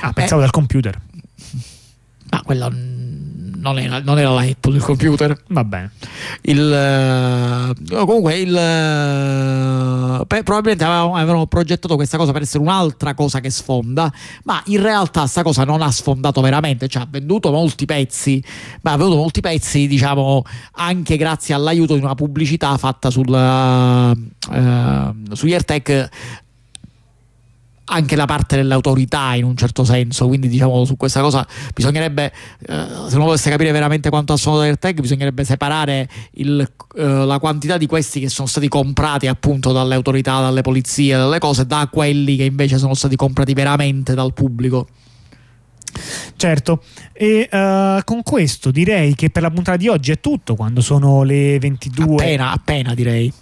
Ah, 0.00 0.12
pensavo 0.12 0.42
eh, 0.42 0.44
dal 0.44 0.50
computer. 0.50 1.00
Ma 2.30 2.42
quello 2.42 2.70
non 3.66 3.78
era, 3.78 4.00
non 4.00 4.18
era 4.18 4.30
l'Apple 4.30 4.76
il 4.76 4.82
computer. 4.82 5.36
Va 5.48 5.64
bene. 5.64 5.90
Il, 6.42 6.58
uh, 6.58 8.04
comunque, 8.04 8.38
il, 8.38 8.52
uh, 8.52 10.26
probabilmente 10.26 10.84
avevano, 10.84 11.16
avevano, 11.16 11.46
progettato 11.46 11.96
questa 11.96 12.16
cosa 12.16 12.32
per 12.32 12.42
essere 12.42 12.62
un'altra 12.62 13.14
cosa 13.14 13.40
che 13.40 13.50
sfonda, 13.50 14.12
ma 14.44 14.62
in 14.66 14.80
realtà 14.80 15.20
questa 15.20 15.42
cosa 15.42 15.64
non 15.64 15.82
ha 15.82 15.90
sfondato 15.90 16.40
veramente, 16.40 16.88
cioè 16.88 17.02
ha 17.02 17.08
venduto 17.10 17.50
molti 17.50 17.86
pezzi, 17.86 18.42
ma 18.82 18.92
ha 18.92 18.96
venduto 18.96 19.18
molti 19.18 19.40
pezzi, 19.40 19.86
diciamo, 19.86 20.42
anche 20.72 21.16
grazie 21.16 21.54
all'aiuto 21.54 21.94
di 21.94 22.00
una 22.00 22.14
pubblicità 22.14 22.76
fatta 22.76 23.10
sul, 23.10 23.28
uh, 23.28 25.34
su 25.34 25.46
AirTag 25.46 26.08
anche 27.86 28.16
la 28.16 28.24
parte 28.24 28.56
dell'autorità 28.56 29.34
in 29.34 29.44
un 29.44 29.56
certo 29.56 29.84
senso, 29.84 30.26
quindi 30.26 30.48
diciamo 30.48 30.84
su 30.84 30.96
questa 30.96 31.20
cosa 31.20 31.46
bisognerebbe, 31.74 32.32
eh, 32.66 32.86
se 33.08 33.14
uno 33.14 33.26
volesse 33.26 33.50
capire 33.50 33.70
veramente 33.72 34.08
quanto 34.08 34.32
ha 34.32 34.36
suonato 34.36 34.62
AirTag, 34.62 35.00
bisognerebbe 35.00 35.44
separare 35.44 36.08
il, 36.32 36.68
eh, 36.96 37.02
la 37.02 37.38
quantità 37.38 37.76
di 37.76 37.86
questi 37.86 38.20
che 38.20 38.28
sono 38.28 38.48
stati 38.48 38.68
comprati 38.68 39.26
appunto 39.26 39.72
dalle 39.72 39.94
autorità, 39.94 40.40
dalle 40.40 40.62
polizie, 40.62 41.16
dalle 41.16 41.38
cose, 41.38 41.66
da 41.66 41.88
quelli 41.90 42.36
che 42.36 42.44
invece 42.44 42.78
sono 42.78 42.94
stati 42.94 43.16
comprati 43.16 43.52
veramente 43.52 44.14
dal 44.14 44.32
pubblico. 44.32 44.86
Certo, 46.36 46.82
e 47.12 47.48
uh, 47.50 48.02
con 48.04 48.22
questo 48.22 48.70
direi 48.70 49.14
che 49.14 49.30
per 49.30 49.42
la 49.42 49.50
puntata 49.50 49.78
di 49.78 49.88
oggi 49.88 50.10
è 50.10 50.20
tutto, 50.20 50.54
quando 50.54 50.82
sono 50.82 51.22
le 51.22 51.58
22. 51.58 52.14
Appena, 52.14 52.50
appena 52.50 52.94
direi 52.94 53.32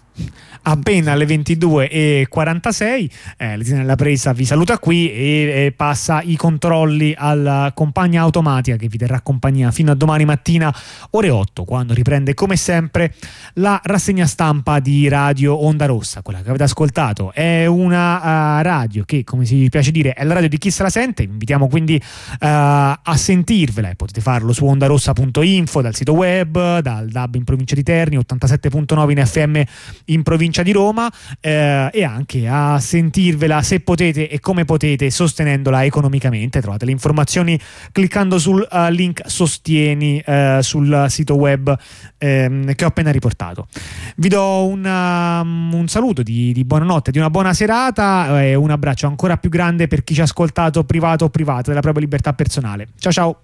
appena 0.62 1.12
alle 1.12 1.26
22.46 1.26 3.10
eh, 3.36 3.56
della 3.58 3.96
presa 3.96 4.32
vi 4.32 4.44
saluta 4.44 4.78
qui 4.78 5.10
e, 5.10 5.64
e, 5.66 5.72
passa 5.76 6.22
i 6.22 6.36
controlli 6.36 7.14
alla 7.16 7.72
compagna 7.74 8.22
automatica 8.22 8.76
che 8.76 8.88
vi 8.88 8.96
terrà 8.96 9.20
compagnia 9.20 9.70
fino 9.70 9.90
a 9.90 9.94
domani 9.94 10.24
mattina 10.24 10.74
ore 11.10 11.30
8 11.30 11.64
quando 11.64 11.92
riprende 11.94 12.34
come 12.34 12.56
sempre 12.56 13.14
la 13.54 13.80
rassegna 13.82 14.26
stampa 14.26 14.80
di 14.80 15.08
Radio 15.08 15.64
Onda 15.64 15.86
Rossa. 15.86 16.22
Quella 16.22 16.40
che 16.42 16.48
avete 16.48 16.64
ascoltato 16.64 17.32
è 17.32 17.66
una 17.66 18.58
uh, 18.58 18.62
radio 18.62 19.04
che 19.04 19.24
come 19.24 19.44
si 19.44 19.68
piace 19.70 19.90
dire 19.90 20.12
è 20.12 20.24
la 20.24 20.34
radio 20.34 20.48
di 20.48 20.58
chi 20.58 20.70
se 20.70 20.82
la 20.82 20.90
sente. 20.90 21.24
Vi 21.24 21.32
invitiamo 21.32 21.68
quindi 21.68 21.94
uh, 21.96 22.36
a 22.38 23.16
sentirvela 23.16 23.90
e 23.90 23.94
potete 23.96 24.20
farlo 24.20 24.52
su 24.52 24.64
ondarossa.info 24.64 25.82
dal 25.82 25.94
sito 25.94 26.12
web 26.12 26.78
dal 26.78 27.08
DAB 27.08 27.34
in 27.34 27.44
provincia 27.44 27.74
di 27.74 27.82
Terni 27.82 28.16
87.9 28.16 29.10
in 29.10 29.26
FM 29.26 29.62
in 30.06 30.22
provincia 30.22 30.62
di 30.62 30.72
Roma 30.72 31.10
eh, 31.40 31.88
e 31.92 32.04
anche 32.04 32.46
a 32.48 32.78
sentirvela 32.78 33.62
se 33.62 33.80
potete 33.80 34.28
e 34.28 34.40
come 34.40 34.64
potete 34.64 35.10
sostenendola 35.10 35.84
economicamente. 35.84 36.60
Trovate 36.60 36.84
le 36.84 36.90
informazioni 36.90 37.58
cliccando 37.92 38.38
sul 38.38 38.66
uh, 38.70 38.88
link 38.88 39.22
sostieni 39.24 40.22
uh, 40.24 40.60
sul 40.60 41.06
sito 41.08 41.34
web 41.34 41.76
um, 42.18 42.74
che 42.74 42.84
ho 42.84 42.88
appena 42.88 43.10
riportato. 43.10 43.68
Vi 44.16 44.28
do 44.28 44.66
una, 44.66 45.40
um, 45.40 45.74
un 45.74 45.88
saluto 45.88 46.22
di, 46.22 46.52
di, 46.52 46.64
buonanotte, 46.64 47.10
di 47.10 47.18
una 47.18 47.30
buona 47.30 47.52
serata 47.52 48.42
e 48.42 48.54
un 48.54 48.70
abbraccio 48.70 49.06
ancora 49.06 49.36
più 49.36 49.50
grande 49.50 49.88
per 49.88 50.04
chi 50.04 50.14
ci 50.14 50.20
ha 50.20 50.24
ascoltato 50.24 50.84
privato 50.84 51.26
o 51.26 51.28
privato 51.30 51.68
della 51.68 51.80
propria 51.80 52.02
libertà 52.02 52.32
personale. 52.32 52.88
Ciao 52.98 53.12
ciao! 53.12 53.38